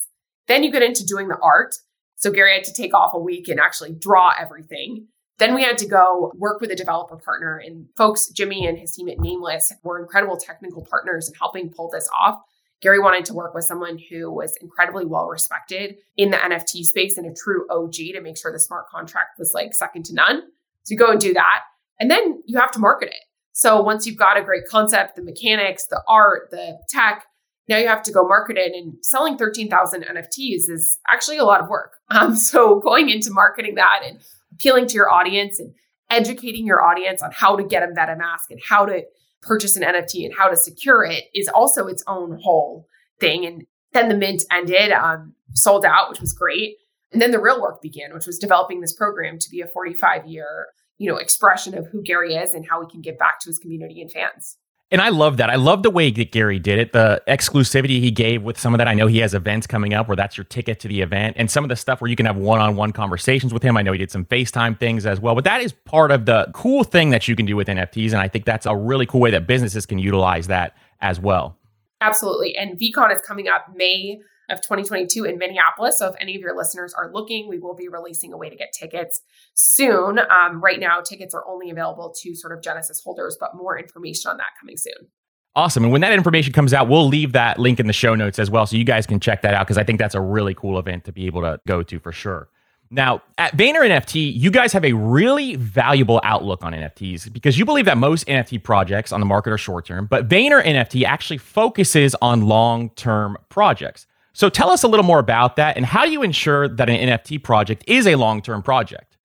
Then 0.48 0.62
you 0.62 0.72
get 0.72 0.82
into 0.82 1.04
doing 1.04 1.28
the 1.28 1.38
art. 1.42 1.74
So 2.16 2.30
Gary 2.30 2.54
had 2.54 2.64
to 2.64 2.72
take 2.72 2.94
off 2.94 3.12
a 3.14 3.20
week 3.20 3.48
and 3.48 3.60
actually 3.60 3.92
draw 3.92 4.32
everything. 4.38 5.08
Then 5.38 5.54
we 5.54 5.62
had 5.62 5.78
to 5.78 5.88
go 5.88 6.32
work 6.36 6.60
with 6.60 6.70
a 6.70 6.76
developer 6.76 7.16
partner, 7.16 7.58
and 7.58 7.86
folks, 7.96 8.28
Jimmy 8.30 8.66
and 8.66 8.78
his 8.78 8.92
team 8.92 9.08
at 9.08 9.18
Nameless 9.18 9.72
were 9.82 9.98
incredible 9.98 10.36
technical 10.36 10.86
partners 10.88 11.28
in 11.28 11.34
helping 11.34 11.70
pull 11.70 11.90
this 11.90 12.08
off. 12.20 12.40
Gary 12.80 12.98
wanted 12.98 13.24
to 13.24 13.34
work 13.34 13.54
with 13.54 13.64
someone 13.64 13.98
who 14.10 14.30
was 14.30 14.56
incredibly 14.60 15.06
well 15.06 15.26
respected 15.26 15.96
in 16.16 16.30
the 16.30 16.36
NFT 16.36 16.84
space 16.84 17.16
and 17.16 17.26
a 17.26 17.34
true 17.34 17.66
OG 17.70 17.94
to 17.94 18.20
make 18.20 18.36
sure 18.36 18.52
the 18.52 18.58
smart 18.58 18.88
contract 18.88 19.38
was 19.38 19.54
like 19.54 19.72
second 19.72 20.04
to 20.06 20.14
none. 20.14 20.42
So 20.82 20.92
you 20.92 20.98
go 20.98 21.10
and 21.10 21.20
do 21.20 21.32
that. 21.32 21.62
And 21.98 22.10
then 22.10 22.42
you 22.46 22.58
have 22.58 22.72
to 22.72 22.78
market 22.78 23.08
it. 23.08 23.24
So 23.52 23.80
once 23.80 24.06
you've 24.06 24.18
got 24.18 24.36
a 24.36 24.42
great 24.42 24.64
concept, 24.68 25.16
the 25.16 25.22
mechanics, 25.22 25.86
the 25.86 26.02
art, 26.08 26.50
the 26.50 26.78
tech, 26.90 27.24
now 27.68 27.78
you 27.78 27.86
have 27.88 28.02
to 28.02 28.12
go 28.12 28.26
market 28.26 28.58
it. 28.58 28.72
And 28.74 28.96
selling 29.02 29.38
13,000 29.38 30.04
NFTs 30.04 30.68
is 30.68 30.98
actually 31.10 31.38
a 31.38 31.44
lot 31.44 31.60
of 31.60 31.68
work. 31.68 31.92
Um, 32.10 32.36
so 32.36 32.78
going 32.78 33.08
into 33.08 33.30
marketing 33.32 33.74
that 33.74 34.02
and 34.04 34.20
appealing 34.54 34.86
to 34.88 34.94
your 34.94 35.10
audience 35.10 35.58
and 35.58 35.74
educating 36.10 36.66
your 36.66 36.82
audience 36.82 37.22
on 37.22 37.30
how 37.32 37.56
to 37.56 37.64
get 37.64 37.82
a 37.82 37.86
MetaMask 37.86 38.50
and 38.50 38.60
how 38.68 38.86
to 38.86 39.04
purchase 39.42 39.76
an 39.76 39.82
NFT 39.82 40.24
and 40.24 40.34
how 40.36 40.48
to 40.48 40.56
secure 40.56 41.04
it 41.04 41.24
is 41.34 41.48
also 41.48 41.86
its 41.86 42.02
own 42.06 42.38
whole 42.42 42.86
thing. 43.20 43.44
And 43.44 43.64
then 43.92 44.08
the 44.08 44.16
mint 44.16 44.44
ended, 44.50 44.92
um, 44.92 45.34
sold 45.54 45.84
out, 45.84 46.10
which 46.10 46.20
was 46.20 46.32
great. 46.32 46.76
And 47.12 47.22
then 47.22 47.30
the 47.30 47.40
real 47.40 47.60
work 47.60 47.80
began, 47.80 48.12
which 48.12 48.26
was 48.26 48.38
developing 48.38 48.80
this 48.80 48.92
program 48.92 49.38
to 49.38 49.50
be 49.50 49.60
a 49.60 49.66
45 49.66 50.26
year, 50.26 50.66
you 50.98 51.08
know, 51.08 51.16
expression 51.16 51.76
of 51.76 51.86
who 51.86 52.02
Gary 52.02 52.34
is 52.34 52.54
and 52.54 52.66
how 52.68 52.80
he 52.80 52.90
can 52.90 53.02
give 53.02 53.18
back 53.18 53.40
to 53.40 53.50
his 53.50 53.58
community 53.58 54.00
and 54.00 54.10
fans. 54.10 54.56
And 54.94 55.02
I 55.02 55.08
love 55.08 55.38
that. 55.38 55.50
I 55.50 55.56
love 55.56 55.82
the 55.82 55.90
way 55.90 56.12
that 56.12 56.30
Gary 56.30 56.60
did 56.60 56.78
it. 56.78 56.92
The 56.92 57.20
exclusivity 57.26 57.98
he 57.98 58.12
gave 58.12 58.44
with 58.44 58.56
some 58.56 58.74
of 58.74 58.78
that. 58.78 58.86
I 58.86 58.94
know 58.94 59.08
he 59.08 59.18
has 59.18 59.34
events 59.34 59.66
coming 59.66 59.92
up 59.92 60.06
where 60.06 60.14
that's 60.14 60.36
your 60.36 60.44
ticket 60.44 60.78
to 60.78 60.88
the 60.88 61.00
event, 61.00 61.34
and 61.36 61.50
some 61.50 61.64
of 61.64 61.68
the 61.68 61.74
stuff 61.74 62.00
where 62.00 62.08
you 62.08 62.14
can 62.14 62.26
have 62.26 62.36
one-on-one 62.36 62.92
conversations 62.92 63.52
with 63.52 63.64
him. 63.64 63.76
I 63.76 63.82
know 63.82 63.90
he 63.90 63.98
did 63.98 64.12
some 64.12 64.24
FaceTime 64.24 64.78
things 64.78 65.04
as 65.04 65.18
well, 65.18 65.34
but 65.34 65.42
that 65.42 65.60
is 65.60 65.72
part 65.72 66.12
of 66.12 66.26
the 66.26 66.48
cool 66.54 66.84
thing 66.84 67.10
that 67.10 67.26
you 67.26 67.34
can 67.34 67.44
do 67.44 67.56
with 67.56 67.66
NFTs, 67.66 68.12
and 68.12 68.20
I 68.20 68.28
think 68.28 68.44
that's 68.44 68.66
a 68.66 68.76
really 68.76 69.04
cool 69.04 69.18
way 69.18 69.32
that 69.32 69.48
businesses 69.48 69.84
can 69.84 69.98
utilize 69.98 70.46
that 70.46 70.76
as 71.00 71.18
well. 71.18 71.58
Absolutely. 72.00 72.56
And 72.56 72.78
VeeCon 72.78 73.12
is 73.12 73.20
coming 73.20 73.48
up 73.48 73.74
May 73.74 74.20
of 74.50 74.60
2022 74.60 75.24
in 75.24 75.38
Minneapolis. 75.38 75.98
So 75.98 76.08
if 76.08 76.14
any 76.20 76.34
of 76.34 76.40
your 76.40 76.56
listeners 76.56 76.94
are 76.94 77.10
looking, 77.12 77.48
we 77.48 77.58
will 77.58 77.74
be 77.74 77.88
releasing 77.88 78.32
a 78.32 78.36
way 78.36 78.50
to 78.50 78.56
get 78.56 78.72
tickets 78.72 79.20
soon. 79.54 80.18
Um, 80.18 80.62
right 80.62 80.80
now, 80.80 81.00
tickets 81.00 81.34
are 81.34 81.46
only 81.48 81.70
available 81.70 82.14
to 82.22 82.34
sort 82.34 82.52
of 82.52 82.62
Genesis 82.62 83.00
holders, 83.02 83.36
but 83.38 83.54
more 83.54 83.78
information 83.78 84.30
on 84.30 84.36
that 84.38 84.50
coming 84.60 84.76
soon. 84.76 85.08
Awesome. 85.56 85.84
And 85.84 85.92
when 85.92 86.00
that 86.00 86.12
information 86.12 86.52
comes 86.52 86.74
out, 86.74 86.88
we'll 86.88 87.06
leave 87.06 87.32
that 87.32 87.60
link 87.60 87.78
in 87.78 87.86
the 87.86 87.92
show 87.92 88.16
notes 88.16 88.40
as 88.40 88.50
well. 88.50 88.66
So 88.66 88.76
you 88.76 88.84
guys 88.84 89.06
can 89.06 89.20
check 89.20 89.42
that 89.42 89.54
out 89.54 89.66
because 89.66 89.78
I 89.78 89.84
think 89.84 90.00
that's 90.00 90.16
a 90.16 90.20
really 90.20 90.52
cool 90.52 90.78
event 90.78 91.04
to 91.04 91.12
be 91.12 91.26
able 91.26 91.42
to 91.42 91.60
go 91.66 91.82
to 91.84 91.98
for 92.00 92.10
sure. 92.10 92.48
Now, 92.90 93.22
at 93.38 93.56
Vayner 93.56 93.80
NFT, 93.80 94.34
you 94.34 94.50
guys 94.50 94.72
have 94.72 94.84
a 94.84 94.92
really 94.92 95.56
valuable 95.56 96.20
outlook 96.22 96.64
on 96.64 96.72
NFTs 96.72 97.32
because 97.32 97.58
you 97.58 97.64
believe 97.64 97.86
that 97.86 97.98
most 97.98 98.26
NFT 98.26 98.62
projects 98.62 99.10
on 99.10 99.20
the 99.20 99.26
market 99.26 99.52
are 99.52 99.58
short 99.58 99.86
term, 99.86 100.06
but 100.06 100.28
Vayner 100.28 100.62
NFT 100.62 101.04
actually 101.04 101.38
focuses 101.38 102.14
on 102.20 102.42
long 102.42 102.90
term 102.90 103.36
projects. 103.48 104.06
So 104.34 104.48
tell 104.48 104.70
us 104.70 104.82
a 104.82 104.88
little 104.88 105.06
more 105.06 105.20
about 105.20 105.56
that 105.56 105.76
and 105.76 105.86
how 105.86 106.04
do 106.04 106.10
you 106.10 106.22
ensure 106.22 106.68
that 106.68 106.90
an 106.90 107.08
NFT 107.08 107.42
project 107.42 107.84
is 107.86 108.06
a 108.06 108.16
long 108.16 108.42
term 108.42 108.62
project? 108.62 109.16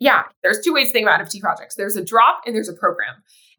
Yeah, 0.00 0.24
there's 0.42 0.60
two 0.64 0.74
ways 0.74 0.88
to 0.88 0.92
think 0.92 1.06
about 1.06 1.20
NFT 1.20 1.40
projects 1.40 1.76
there's 1.76 1.96
a 1.96 2.04
drop 2.04 2.42
and 2.44 2.54
there's 2.54 2.68
a 2.68 2.74
program. 2.74 3.14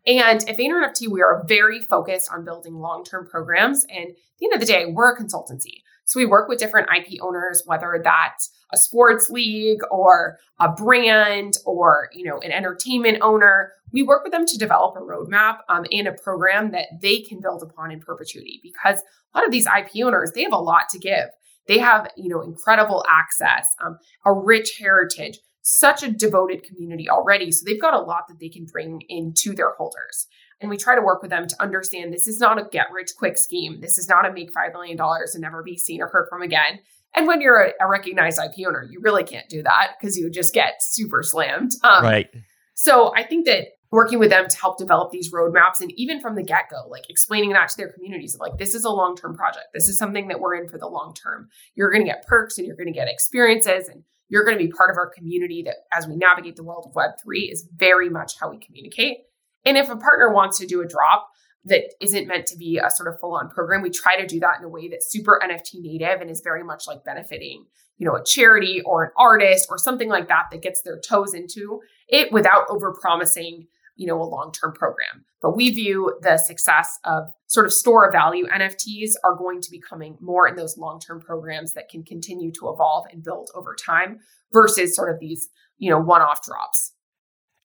And 0.06 0.48
at 0.50 0.58
Vayner 0.58 0.84
NFT, 0.84 1.08
we 1.08 1.22
are 1.22 1.44
very 1.48 1.82
focused 1.82 2.30
on 2.32 2.46
building 2.46 2.76
long 2.76 3.04
term 3.04 3.28
programs. 3.28 3.86
And 3.90 4.10
at 4.10 4.16
the 4.40 4.46
end 4.46 4.54
of 4.54 4.60
the 4.60 4.66
day, 4.66 4.86
we're 4.86 5.14
a 5.14 5.18
consultancy. 5.18 5.82
So 6.06 6.20
we 6.20 6.26
work 6.26 6.50
with 6.50 6.58
different 6.58 6.90
IP 6.96 7.22
owners, 7.22 7.62
whether 7.66 8.02
that's 8.04 8.50
a 8.74 8.78
sports 8.78 9.30
league 9.30 9.82
or 9.92 10.40
a 10.60 10.70
brand 10.70 11.58
or 11.66 12.10
you 12.14 12.26
know 12.26 12.40
an 12.40 12.52
entertainment 12.52 13.20
owner. 13.22 13.74
We 13.92 14.04
work 14.04 14.24
with 14.24 14.32
them 14.32 14.46
to 14.46 14.58
develop 14.58 14.96
a 14.96 15.00
roadmap 15.00 15.60
um, 15.70 15.86
and 15.92 16.08
a 16.08 16.14
program 16.14 16.72
that 16.72 16.88
they 17.02 17.22
can 17.22 17.40
build 17.42 17.64
upon 17.64 17.92
in 17.92 18.00
perpetuity 18.00 18.60
because 18.64 19.02
a 19.34 19.38
lot 19.38 19.46
of 19.46 19.52
these 19.52 19.68
IP 19.68 20.04
owners, 20.04 20.32
they 20.34 20.44
have 20.44 20.54
a 20.54 20.58
lot 20.58 20.90
to 20.92 21.00
give. 21.00 21.30
They 21.68 21.78
have, 21.78 22.10
you 22.18 22.30
know, 22.30 22.42
incredible 22.42 23.06
access, 23.08 23.68
um, 23.84 24.00
a 24.26 24.34
rich 24.34 24.78
heritage, 24.80 25.40
such 25.62 26.02
a 26.02 26.12
devoted 26.12 26.64
community 26.64 27.10
already. 27.10 27.52
So 27.52 27.64
they've 27.66 27.80
got 27.80 27.94
a 27.94 28.00
lot 28.00 28.28
that 28.28 28.40
they 28.40 28.50
can 28.50 28.66
bring 28.66 29.02
into 29.08 29.54
their 29.54 29.74
holders. 29.78 30.28
And 30.62 30.70
we 30.70 30.78
try 30.78 30.96
to 30.96 31.02
work 31.02 31.22
with 31.22 31.32
them 31.32 31.48
to 31.48 31.62
understand 31.62 32.12
this 32.12 32.28
is 32.28 32.40
not 32.40 32.60
a 32.60 32.68
get 32.70 32.88
rich 32.92 33.12
quick 33.18 33.38
scheme. 33.38 33.80
This 33.82 33.98
is 33.98 34.10
not 34.10 34.28
a 34.28 34.34
make 34.34 34.52
$5 34.52 34.74
million 34.74 34.98
and 35.00 35.42
never 35.42 35.64
be 35.64 35.78
seen 35.78 36.02
or 36.02 36.08
heard 36.08 36.28
from 36.30 36.42
again. 36.42 36.80
And 37.16 37.28
when 37.28 37.42
you're 37.42 37.62
a, 37.62 37.72
a 37.82 37.88
recognized 37.88 38.40
IP 38.40 38.68
owner, 38.68 38.86
you 38.90 39.00
really 39.02 39.24
can't 39.24 39.48
do 39.50 39.64
that 39.64 39.94
because 40.00 40.18
you 40.18 40.30
just 40.30 40.54
get 40.54 40.76
super 40.80 41.24
slammed. 41.24 41.72
Um, 41.84 42.04
right. 42.04 42.30
So 42.74 43.14
I 43.16 43.24
think 43.24 43.46
that 43.46 43.68
working 43.92 44.20
with 44.20 44.30
them 44.30 44.48
to 44.48 44.58
help 44.58 44.78
develop 44.78 45.12
these 45.12 45.32
roadmaps 45.32 45.82
and 45.82 45.92
even 45.96 46.20
from 46.20 46.36
the 46.36 46.44
get-go 46.44 46.88
like 46.90 47.10
explaining 47.10 47.54
that 47.54 47.70
to 47.70 47.78
their 47.78 47.92
communities 47.92 48.36
of 48.36 48.40
like 48.40 48.58
this 48.58 48.76
is 48.76 48.84
a 48.84 48.90
long-term 48.90 49.36
project. 49.36 49.66
This 49.74 49.88
is 49.88 49.98
something 49.98 50.28
that 50.28 50.40
we're 50.40 50.56
in 50.56 50.70
for 50.70 50.78
the 50.78 50.88
long 50.88 51.14
term. 51.14 51.50
You're 51.76 51.92
going 51.92 52.04
to 52.04 52.10
get 52.10 52.28
perks 52.28 52.58
and 52.58 52.68
you're 52.68 52.76
going 52.76 52.92
to 52.92 52.94
get 52.94 53.08
experiences 53.08 53.88
and 53.88 54.04
you're 54.28 54.46
going 54.46 54.58
to 54.58 54.64
be 54.64 54.72
part 54.72 54.92
of 54.92 54.98
our 54.98 55.10
community 55.10 55.64
that 55.66 55.78
as 55.96 56.08
we 56.08 56.16
navigate 56.16 56.56
the 56.56 56.64
world 56.64 56.86
of 56.88 56.94
web3 56.94 57.52
is 57.52 57.68
very 57.76 58.10
much 58.10 58.34
how 58.40 58.50
we 58.50 58.60
communicate. 58.60 59.18
And 59.66 59.78
if 59.78 59.90
a 59.90 59.98
partner 59.98 60.32
wants 60.32 60.60
to 60.60 60.68
do 60.68 60.82
a 60.82 60.88
drop 60.88 61.28
that 61.66 61.84
isn't 62.00 62.28
meant 62.28 62.46
to 62.48 62.58
be 62.58 62.80
a 62.84 62.90
sort 62.90 63.14
of 63.14 63.20
full-on 63.20 63.50
program 63.50 63.82
we 63.82 63.90
try 63.90 64.20
to 64.20 64.26
do 64.26 64.40
that 64.40 64.60
in 64.60 64.66
a 64.66 64.70
way 64.70 64.88
that's 64.88 65.12
super 65.12 65.40
nft 65.44 65.74
native 65.74 66.22
and 66.22 66.30
is 66.30 66.42
very 66.42 66.64
much 66.64 66.88
like 66.88 67.04
benefiting 67.04 67.66
you 67.98 68.08
know 68.08 68.16
a 68.16 68.24
charity 68.24 68.82
or 68.86 69.04
an 69.04 69.12
artist 69.18 69.68
or 69.70 69.78
something 69.78 70.08
like 70.08 70.30
that 70.30 70.46
that 70.52 70.62
gets 70.62 70.82
their 70.84 71.00
toes 71.00 71.34
into 71.34 71.82
it 72.08 72.32
without 72.32 72.64
over 72.70 72.94
promising 72.94 73.68
you 74.00 74.08
know, 74.08 74.22
a 74.22 74.24
long-term 74.24 74.72
program. 74.72 75.26
But 75.42 75.58
we 75.58 75.72
view 75.72 76.18
the 76.22 76.38
success 76.38 76.98
of 77.04 77.34
sort 77.48 77.66
of 77.66 77.74
store 77.74 78.08
of 78.08 78.14
value 78.14 78.48
NFTs 78.48 79.12
are 79.26 79.36
going 79.36 79.60
to 79.60 79.70
be 79.70 79.78
coming 79.78 80.18
more 80.22 80.48
in 80.48 80.56
those 80.56 80.78
long-term 80.78 81.20
programs 81.20 81.74
that 81.74 81.90
can 81.90 82.04
continue 82.04 82.50
to 82.54 82.70
evolve 82.70 83.08
and 83.12 83.22
build 83.22 83.50
over 83.54 83.76
time 83.76 84.20
versus 84.54 84.96
sort 84.96 85.14
of 85.14 85.20
these, 85.20 85.50
you 85.80 85.90
know, 85.90 86.00
one-off 86.00 86.42
drops. 86.46 86.94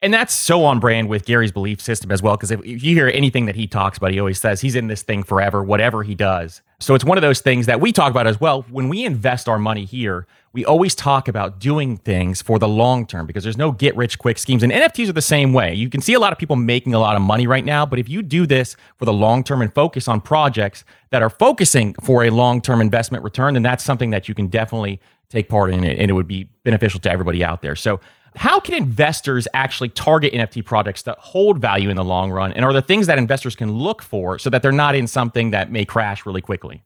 And 0.05 0.13
that's 0.13 0.35
so 0.35 0.67
on 0.67 0.81
brand 0.81 1.09
with 1.09 1.25
Gary's 1.25 1.51
belief 1.51 1.81
system 1.81 2.13
as 2.13 2.21
well. 2.21 2.37
Because 2.37 2.51
if 2.51 2.61
you 2.63 2.95
hear 2.95 3.09
anything 3.09 3.47
that 3.47 3.57
he 3.57 3.67
talks 3.67 3.97
about, 3.97 4.11
he 4.11 4.21
always 4.21 4.39
says 4.39 4.61
he's 4.61 4.75
in 4.75 4.87
this 4.87 5.03
thing 5.03 5.23
forever, 5.23 5.65
whatever 5.65 6.03
he 6.03 6.15
does. 6.15 6.61
So 6.79 6.95
it's 6.95 7.07
one 7.07 7.17
of 7.17 7.23
those 7.23 7.41
things 7.41 7.65
that 7.65 7.81
we 7.81 7.91
talk 7.91 8.11
about 8.11 8.27
as 8.27 8.39
well. 8.39 8.67
When 8.69 8.91
we 8.91 9.07
invest 9.07 9.49
our 9.49 9.59
money 9.59 9.87
here, 9.87 10.27
we 10.53 10.63
always 10.67 10.95
talk 10.95 11.27
about 11.27 11.59
doing 11.59 11.97
things 11.97 12.43
for 12.43 12.59
the 12.59 12.69
long 12.69 13.07
term 13.07 13.27
because 13.27 13.45
there's 13.45 13.57
no 13.57 13.73
get 13.73 13.97
rich 13.97 14.19
quick 14.19 14.37
schemes. 14.37 14.63
And 14.63 14.71
NFTs 14.71 15.09
are 15.09 15.15
the 15.15 15.23
same 15.23 15.55
way. 15.55 15.73
You 15.73 15.89
can 15.89 16.03
see 16.03 16.13
a 16.13 16.21
lot 16.21 16.33
of 16.33 16.39
people 16.39 16.57
making 16.57 16.93
a 16.93 16.99
lot 16.99 17.17
of 17.17 17.23
money 17.23 17.47
right 17.47 17.65
now, 17.65 17.87
but 17.87 17.99
if 17.99 18.07
you 18.07 18.21
do 18.21 18.47
this 18.47 18.77
for 18.99 19.07
the 19.07 19.13
long 19.13 19.43
term 19.43 19.63
and 19.63 19.73
focus 19.73 20.07
on 20.07 20.21
projects 20.21 20.85
that 21.13 21.23
are 21.23 21.31
focusing 21.31 21.95
for 21.95 22.25
a 22.25 22.31
long 22.31 22.61
term 22.61 22.83
investment 22.83 23.25
return, 23.25 23.55
then 23.55 23.63
that's 23.63 23.83
something 23.83 24.11
that 24.11 24.29
you 24.29 24.35
can 24.35 24.49
definitely 24.49 25.01
take 25.31 25.49
part 25.49 25.73
in 25.73 25.83
it 25.83 25.99
and 25.99 26.11
it 26.11 26.15
would 26.15 26.29
be 26.29 26.45
beneficial 26.63 27.01
to 27.01 27.11
everybody 27.11 27.43
out 27.43 27.63
there. 27.63 27.75
So 27.75 28.01
how 28.37 28.59
can 28.59 28.75
investors 28.75 29.47
actually 29.55 29.91
target 29.91 30.33
NFT 30.33 30.65
projects 30.65 31.03
that 31.03 31.19
hold 31.19 31.59
value 31.59 31.91
in 31.91 31.97
the 31.97 32.05
long 32.05 32.31
run? 32.31 32.53
And 32.53 32.65
are 32.65 32.73
there 32.73 32.83
things 32.83 33.07
that 33.07 33.19
investors 33.19 33.55
can 33.55 33.73
look 33.73 34.03
for 34.03 34.39
so 34.39 34.51
that 34.51 34.63
they're 34.63 34.73
not 34.73 34.95
in 34.95 35.07
something 35.07 35.51
that 35.51 35.71
may 35.71 35.85
crash 35.85 36.27
really 36.27 36.41
quickly? 36.41 36.83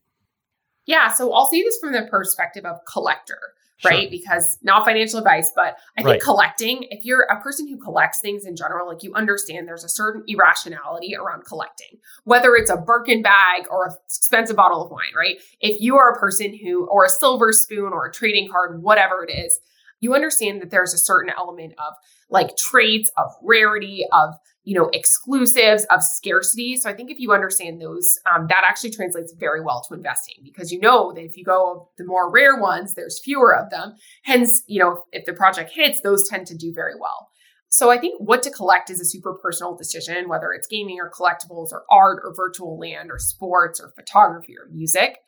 Yeah, 0.86 1.12
so 1.12 1.32
I'll 1.32 1.46
see 1.46 1.62
this 1.62 1.78
from 1.78 1.92
the 1.92 2.06
perspective 2.10 2.64
of 2.64 2.78
collector, 2.90 3.38
right? 3.84 4.10
Because 4.10 4.58
not 4.62 4.84
financial 4.86 5.18
advice, 5.18 5.52
but 5.54 5.76
I 5.96 6.02
think 6.02 6.06
right. 6.06 6.20
collecting, 6.20 6.86
if 6.90 7.04
you're 7.04 7.22
a 7.22 7.40
person 7.42 7.68
who 7.68 7.76
collects 7.76 8.20
things 8.20 8.46
in 8.46 8.56
general, 8.56 8.88
like 8.88 9.02
you 9.02 9.14
understand 9.14 9.68
there's 9.68 9.84
a 9.84 9.88
certain 9.88 10.24
irrationality 10.26 11.14
around 11.14 11.44
collecting, 11.44 11.98
whether 12.24 12.56
it's 12.56 12.70
a 12.70 12.76
Birkin 12.76 13.20
bag 13.20 13.64
or 13.70 13.86
an 13.86 13.92
expensive 14.06 14.56
bottle 14.56 14.82
of 14.82 14.90
wine, 14.90 15.12
right? 15.14 15.36
If 15.60 15.80
you 15.80 15.96
are 15.96 16.10
a 16.10 16.18
person 16.18 16.56
who, 16.56 16.86
or 16.86 17.04
a 17.04 17.10
silver 17.10 17.52
spoon 17.52 17.92
or 17.92 18.06
a 18.06 18.12
trading 18.12 18.48
card, 18.50 18.82
whatever 18.82 19.24
it 19.24 19.30
is, 19.30 19.60
you 20.00 20.14
understand 20.14 20.62
that 20.62 20.70
there's 20.70 20.94
a 20.94 20.98
certain 20.98 21.32
element 21.36 21.74
of 21.78 21.94
like 22.30 22.56
traits 22.56 23.10
of 23.16 23.30
rarity, 23.42 24.04
of 24.12 24.34
you 24.64 24.78
know 24.78 24.90
exclusives, 24.92 25.84
of 25.86 26.02
scarcity. 26.02 26.76
So 26.76 26.90
I 26.90 26.94
think 26.94 27.10
if 27.10 27.18
you 27.18 27.32
understand 27.32 27.80
those, 27.80 28.18
um, 28.30 28.46
that 28.48 28.64
actually 28.68 28.90
translates 28.90 29.32
very 29.38 29.60
well 29.60 29.82
to 29.88 29.94
investing 29.94 30.36
because 30.44 30.70
you 30.70 30.80
know 30.80 31.12
that 31.12 31.24
if 31.24 31.36
you 31.36 31.44
go 31.44 31.90
the 31.98 32.04
more 32.04 32.30
rare 32.30 32.60
ones, 32.60 32.94
there's 32.94 33.20
fewer 33.22 33.56
of 33.56 33.70
them. 33.70 33.94
Hence, 34.24 34.62
you 34.66 34.80
know 34.80 35.04
if 35.12 35.24
the 35.24 35.32
project 35.32 35.72
hits, 35.72 36.00
those 36.02 36.28
tend 36.28 36.46
to 36.48 36.56
do 36.56 36.72
very 36.74 36.94
well. 37.00 37.28
So 37.70 37.90
I 37.90 37.98
think 37.98 38.18
what 38.18 38.42
to 38.44 38.50
collect 38.50 38.88
is 38.88 39.00
a 39.00 39.04
super 39.04 39.34
personal 39.34 39.76
decision, 39.76 40.28
whether 40.28 40.52
it's 40.52 40.66
gaming 40.66 40.98
or 41.00 41.10
collectibles 41.10 41.70
or 41.70 41.84
art 41.90 42.20
or 42.24 42.34
virtual 42.34 42.78
land 42.78 43.10
or 43.10 43.18
sports 43.18 43.78
or 43.78 43.92
photography 43.94 44.54
or 44.56 44.70
music. 44.72 45.18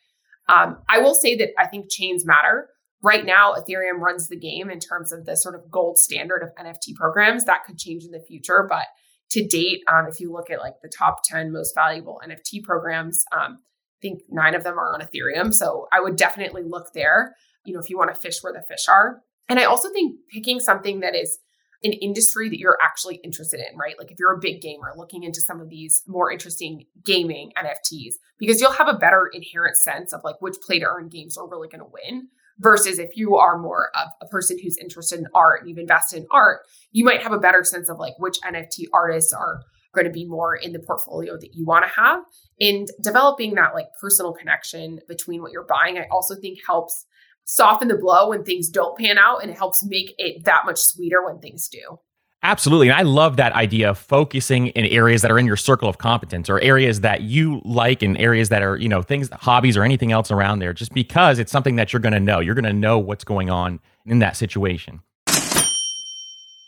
Um, 0.48 0.78
I 0.88 1.00
will 1.00 1.14
say 1.14 1.36
that 1.36 1.50
I 1.58 1.66
think 1.66 1.90
chains 1.90 2.24
matter. 2.24 2.68
Right 3.02 3.24
now, 3.24 3.54
Ethereum 3.54 4.00
runs 4.00 4.28
the 4.28 4.36
game 4.36 4.68
in 4.70 4.78
terms 4.78 5.10
of 5.12 5.24
the 5.24 5.36
sort 5.36 5.54
of 5.54 5.70
gold 5.70 5.98
standard 5.98 6.42
of 6.42 6.54
NFT 6.54 6.94
programs. 6.94 7.44
That 7.44 7.64
could 7.64 7.78
change 7.78 8.04
in 8.04 8.10
the 8.10 8.20
future, 8.20 8.66
but 8.68 8.86
to 9.30 9.46
date, 9.46 9.82
um, 9.88 10.06
if 10.08 10.20
you 10.20 10.32
look 10.32 10.50
at 10.50 10.58
like 10.58 10.74
the 10.82 10.90
top 10.96 11.22
10 11.24 11.52
most 11.52 11.74
valuable 11.74 12.20
NFT 12.26 12.62
programs, 12.62 13.24
um, 13.32 13.58
I 13.58 14.00
think 14.02 14.22
nine 14.28 14.54
of 14.54 14.64
them 14.64 14.78
are 14.78 14.94
on 14.94 15.00
Ethereum. 15.00 15.54
So 15.54 15.86
I 15.92 16.00
would 16.00 16.16
definitely 16.16 16.62
look 16.64 16.92
there, 16.94 17.36
you 17.64 17.72
know, 17.72 17.80
if 17.80 17.88
you 17.88 17.96
want 17.96 18.12
to 18.14 18.20
fish 18.20 18.42
where 18.42 18.52
the 18.52 18.62
fish 18.62 18.86
are. 18.88 19.22
And 19.48 19.58
I 19.58 19.64
also 19.64 19.90
think 19.92 20.16
picking 20.32 20.60
something 20.60 21.00
that 21.00 21.14
is 21.14 21.38
an 21.82 21.92
industry 21.92 22.48
that 22.48 22.58
you're 22.58 22.78
actually 22.82 23.16
interested 23.24 23.60
in, 23.60 23.78
right? 23.78 23.98
Like 23.98 24.10
if 24.10 24.18
you're 24.18 24.34
a 24.34 24.40
big 24.40 24.60
gamer 24.60 24.92
looking 24.96 25.22
into 25.22 25.40
some 25.40 25.60
of 25.60 25.70
these 25.70 26.02
more 26.06 26.30
interesting 26.30 26.84
gaming 27.04 27.52
NFTs, 27.56 28.14
because 28.38 28.60
you'll 28.60 28.72
have 28.72 28.88
a 28.88 28.98
better 28.98 29.30
inherent 29.32 29.76
sense 29.76 30.12
of 30.12 30.20
like 30.22 30.40
which 30.40 30.56
play 30.66 30.78
to 30.78 30.86
earn 30.86 31.08
games 31.08 31.38
are 31.38 31.48
really 31.48 31.68
going 31.68 31.80
to 31.80 31.90
win. 31.90 32.28
Versus 32.62 32.98
if 32.98 33.16
you 33.16 33.36
are 33.36 33.58
more 33.58 33.90
of 33.94 34.08
a 34.20 34.26
person 34.26 34.58
who's 34.62 34.76
interested 34.76 35.18
in 35.18 35.26
art 35.34 35.60
and 35.60 35.70
you've 35.70 35.78
invested 35.78 36.18
in 36.18 36.26
art, 36.30 36.60
you 36.92 37.04
might 37.04 37.22
have 37.22 37.32
a 37.32 37.38
better 37.38 37.64
sense 37.64 37.88
of 37.88 37.98
like 37.98 38.14
which 38.18 38.38
NFT 38.42 38.84
artists 38.92 39.32
are 39.32 39.62
going 39.94 40.06
to 40.06 40.12
be 40.12 40.26
more 40.26 40.54
in 40.54 40.72
the 40.72 40.78
portfolio 40.78 41.36
that 41.38 41.54
you 41.54 41.64
want 41.64 41.84
to 41.84 42.00
have. 42.00 42.20
And 42.60 42.88
developing 43.02 43.54
that 43.54 43.74
like 43.74 43.86
personal 44.00 44.32
connection 44.32 45.00
between 45.08 45.42
what 45.42 45.52
you're 45.52 45.66
buying, 45.66 45.98
I 45.98 46.06
also 46.10 46.34
think 46.34 46.58
helps 46.66 47.06
soften 47.44 47.88
the 47.88 47.96
blow 47.96 48.28
when 48.28 48.44
things 48.44 48.68
don't 48.68 48.96
pan 48.96 49.18
out 49.18 49.42
and 49.42 49.50
it 49.50 49.56
helps 49.56 49.84
make 49.84 50.14
it 50.18 50.44
that 50.44 50.66
much 50.66 50.78
sweeter 50.78 51.24
when 51.24 51.40
things 51.40 51.68
do. 51.68 51.98
Absolutely. 52.42 52.88
And 52.88 52.98
I 52.98 53.02
love 53.02 53.36
that 53.36 53.52
idea 53.52 53.90
of 53.90 53.98
focusing 53.98 54.68
in 54.68 54.86
areas 54.86 55.20
that 55.22 55.30
are 55.30 55.38
in 55.38 55.44
your 55.44 55.58
circle 55.58 55.90
of 55.90 55.98
competence 55.98 56.48
or 56.48 56.58
areas 56.60 57.02
that 57.02 57.20
you 57.20 57.60
like 57.66 58.02
and 58.02 58.16
areas 58.18 58.48
that 58.48 58.62
are, 58.62 58.78
you 58.78 58.88
know, 58.88 59.02
things, 59.02 59.28
hobbies 59.30 59.76
or 59.76 59.84
anything 59.84 60.10
else 60.10 60.30
around 60.30 60.60
there, 60.60 60.72
just 60.72 60.94
because 60.94 61.38
it's 61.38 61.52
something 61.52 61.76
that 61.76 61.92
you're 61.92 62.00
going 62.00 62.14
to 62.14 62.20
know. 62.20 62.40
You're 62.40 62.54
going 62.54 62.64
to 62.64 62.72
know 62.72 62.98
what's 62.98 63.24
going 63.24 63.50
on 63.50 63.78
in 64.06 64.20
that 64.20 64.38
situation. 64.38 65.02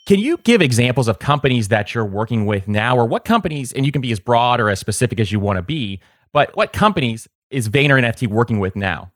Can 0.04 0.18
you 0.18 0.37
give 0.38 0.61
examples 0.61 1.08
of 1.08 1.20
companies 1.20 1.68
that 1.68 1.94
you're 1.94 2.04
working 2.04 2.44
with 2.44 2.68
now 2.68 2.96
or 2.96 3.06
what 3.06 3.24
companies, 3.24 3.72
and 3.72 3.87
you 3.87 3.92
can 3.92 4.02
be 4.02 4.12
as 4.12 4.20
broad 4.20 4.61
or 4.61 4.68
as 4.68 4.78
specific 4.78 5.20
as 5.20 5.32
you 5.32 5.40
want 5.40 5.56
to 5.56 5.62
be, 5.62 6.00
but 6.32 6.54
what 6.54 6.72
companies 6.72 7.28
is 7.50 7.68
Vayner 7.68 8.02
NFT 8.02 8.26
working 8.26 8.58
with 8.58 8.76
now? 8.76 9.12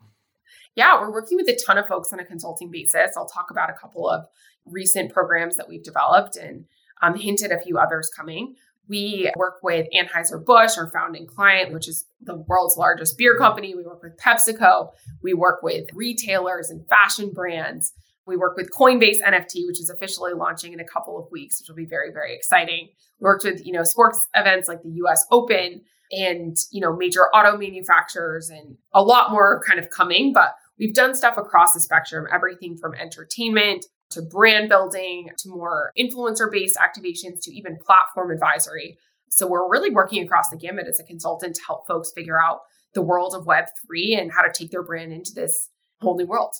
Yeah, 0.76 1.00
we're 1.00 1.10
working 1.10 1.36
with 1.36 1.48
a 1.48 1.56
ton 1.56 1.78
of 1.78 1.86
folks 1.86 2.12
on 2.12 2.20
a 2.20 2.24
consulting 2.24 2.70
basis. 2.70 3.16
I'll 3.16 3.26
talk 3.26 3.50
about 3.50 3.70
a 3.70 3.72
couple 3.72 4.08
of 4.08 4.26
recent 4.66 5.12
programs 5.12 5.56
that 5.56 5.68
we've 5.68 5.82
developed 5.82 6.36
and 6.36 6.66
um, 7.02 7.16
hinted 7.16 7.50
a 7.50 7.60
few 7.60 7.78
others 7.78 8.10
coming. 8.14 8.56
We 8.88 9.32
work 9.36 9.60
with 9.62 9.88
Anheuser-Busch, 9.94 10.76
our 10.76 10.88
founding 10.90 11.26
client, 11.26 11.72
which 11.72 11.88
is 11.88 12.04
the 12.20 12.36
world's 12.36 12.76
largest 12.76 13.16
beer 13.18 13.36
company. 13.36 13.74
We 13.74 13.84
work 13.84 14.02
with 14.02 14.18
PepsiCo. 14.18 14.90
We 15.22 15.34
work 15.34 15.62
with 15.62 15.88
retailers 15.94 16.70
and 16.70 16.86
fashion 16.88 17.32
brands. 17.32 17.94
We 18.26 18.36
work 18.36 18.56
with 18.56 18.70
Coinbase 18.70 19.22
NFT, 19.26 19.66
which 19.66 19.80
is 19.80 19.88
officially 19.88 20.34
launching 20.34 20.72
in 20.72 20.80
a 20.80 20.84
couple 20.84 21.18
of 21.18 21.30
weeks, 21.32 21.60
which 21.60 21.68
will 21.68 21.76
be 21.76 21.86
very, 21.86 22.12
very 22.12 22.34
exciting. 22.34 22.90
We 23.18 23.24
worked 23.24 23.44
with, 23.44 23.64
you 23.64 23.72
know, 23.72 23.82
sports 23.82 24.28
events 24.34 24.68
like 24.68 24.82
the 24.82 24.92
US 25.04 25.24
Open 25.30 25.80
and, 26.12 26.56
you 26.70 26.80
know, 26.80 26.94
major 26.94 27.22
auto 27.34 27.56
manufacturers 27.56 28.50
and 28.50 28.76
a 28.92 29.02
lot 29.02 29.30
more 29.32 29.62
kind 29.66 29.80
of 29.80 29.90
coming, 29.90 30.32
but 30.32 30.54
We've 30.78 30.94
done 30.94 31.14
stuff 31.14 31.36
across 31.36 31.72
the 31.72 31.80
spectrum, 31.80 32.26
everything 32.32 32.76
from 32.76 32.94
entertainment 32.94 33.86
to 34.10 34.22
brand 34.22 34.68
building 34.68 35.30
to 35.38 35.48
more 35.48 35.92
influencer 35.98 36.50
based 36.50 36.76
activations 36.76 37.40
to 37.42 37.54
even 37.54 37.78
platform 37.84 38.30
advisory. 38.30 38.98
So 39.30 39.46
we're 39.46 39.68
really 39.68 39.90
working 39.90 40.22
across 40.24 40.48
the 40.50 40.56
gamut 40.56 40.86
as 40.86 41.00
a 41.00 41.04
consultant 41.04 41.56
to 41.56 41.62
help 41.66 41.86
folks 41.86 42.12
figure 42.14 42.40
out 42.40 42.60
the 42.94 43.02
world 43.02 43.34
of 43.34 43.46
Web3 43.46 44.18
and 44.18 44.32
how 44.32 44.42
to 44.42 44.52
take 44.52 44.70
their 44.70 44.82
brand 44.82 45.12
into 45.12 45.32
this 45.34 45.68
whole 46.00 46.16
new 46.16 46.26
world. 46.26 46.54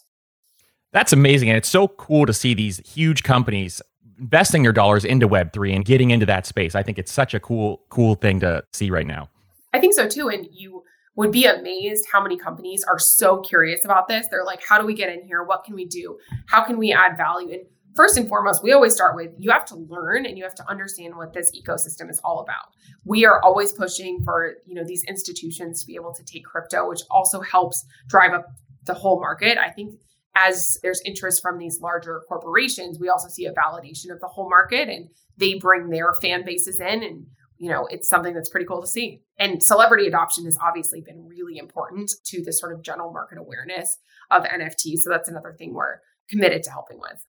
That's 0.92 1.12
amazing. 1.12 1.48
And 1.48 1.57
it's 1.57 1.68
so 1.68 1.88
cool 1.88 2.26
to 2.26 2.33
see 2.33 2.55
these 2.55 2.79
huge 2.79 3.22
companies 3.22 3.81
investing 4.18 4.62
their 4.62 4.72
dollars 4.72 5.05
into 5.05 5.29
Web3 5.29 5.74
and 5.74 5.85
getting 5.85 6.11
into 6.11 6.26
that 6.26 6.46
space. 6.46 6.74
I 6.74 6.83
think 6.83 6.98
it's 6.98 7.12
such 7.12 7.35
a 7.35 7.40
cool, 7.40 7.83
cool 7.90 8.14
thing 8.14 8.40
to 8.40 8.64
see 8.72 8.90
right 8.90 9.07
now. 9.07 9.29
I 9.72 9.81
think 9.81 9.94
so 9.94 10.09
too. 10.09 10.29
And 10.29 10.46
you 10.50 10.83
would 11.16 11.33
be 11.33 11.46
amazed 11.46 12.07
how 12.12 12.22
many 12.22 12.37
companies 12.37 12.85
are 12.85 12.98
so 12.98 13.40
curious 13.40 13.85
about 13.85 14.07
this. 14.07 14.26
They're 14.31 14.44
like, 14.44 14.62
how 14.66 14.79
do 14.79 14.87
we 14.87 14.94
get 14.94 15.12
in 15.12 15.24
here? 15.26 15.42
What 15.42 15.64
can 15.64 15.74
we 15.74 15.87
do? 15.87 16.18
How 16.46 16.62
can 16.62 16.76
we 16.76 16.92
add 16.92 17.16
value? 17.16 17.52
And 17.52 17.62
first 17.94 18.18
and 18.18 18.29
foremost, 18.29 18.62
we 18.62 18.72
always 18.72 18.92
start 18.92 19.16
with 19.16 19.33
you 19.38 19.50
have 19.50 19.64
to 19.66 19.76
learn 19.76 20.26
and 20.26 20.37
you 20.37 20.44
have 20.44 20.55
to 20.57 20.68
understand 20.68 21.16
what 21.16 21.33
this 21.33 21.50
ecosystem 21.59 22.11
is 22.11 22.20
all 22.22 22.40
about. 22.40 22.66
We 23.05 23.24
are 23.24 23.42
always 23.42 23.72
pushing 23.72 24.20
for, 24.24 24.57
you 24.66 24.74
know, 24.74 24.85
these 24.85 25.02
institutions 25.09 25.81
to 25.81 25.87
be 25.87 25.94
able 25.94 26.14
to 26.14 26.22
take 26.22 26.44
crypto, 26.44 26.88
which 26.88 27.00
also 27.11 27.40
helps 27.40 27.85
drive 28.09 28.35
up 28.35 28.46
the 28.85 28.94
whole 28.94 29.18
market. 29.18 29.59
I 29.59 29.70
think 29.70 29.94
as 30.37 30.79
there's 30.83 31.00
interest 31.07 31.40
from 31.40 31.59
these 31.59 31.81
larger 31.81 32.20
corporations, 32.29 32.98
we 33.00 33.09
also 33.09 33.29
see 33.29 33.46
a 33.46 33.52
validation 33.52 34.12
of 34.12 34.20
the 34.20 34.29
whole 34.29 34.50
market 34.50 34.90
and 34.90 35.09
they 35.38 35.55
bring 35.55 35.88
their 35.88 36.12
fan 36.20 36.44
bases 36.44 36.79
in 36.79 37.02
and 37.02 37.26
you 37.59 37.71
know, 37.71 37.87
it's 37.90 38.09
something 38.09 38.35
that's 38.35 38.49
pretty 38.49 38.66
cool 38.66 38.81
to 38.81 38.87
see. 38.87 39.23
And 39.38 39.62
celebrity 39.62 40.07
adoption 40.07 40.45
has 40.45 40.59
obviously 40.62 41.01
been 41.01 41.27
really 41.27 41.59
important 41.59 42.12
to 42.25 42.42
this 42.42 42.61
sort 42.61 42.73
of 42.73 42.83
general 42.83 43.12
market 43.12 43.38
awareness 43.38 43.99
of 44.31 44.45
NFT. 44.45 44.97
So 44.97 45.11
that's 45.11 45.29
another 45.29 45.53
thing 45.53 45.75
we're 45.75 45.99
committed 46.29 46.62
to 46.64 46.71
helping 46.71 47.01
with. 47.01 47.25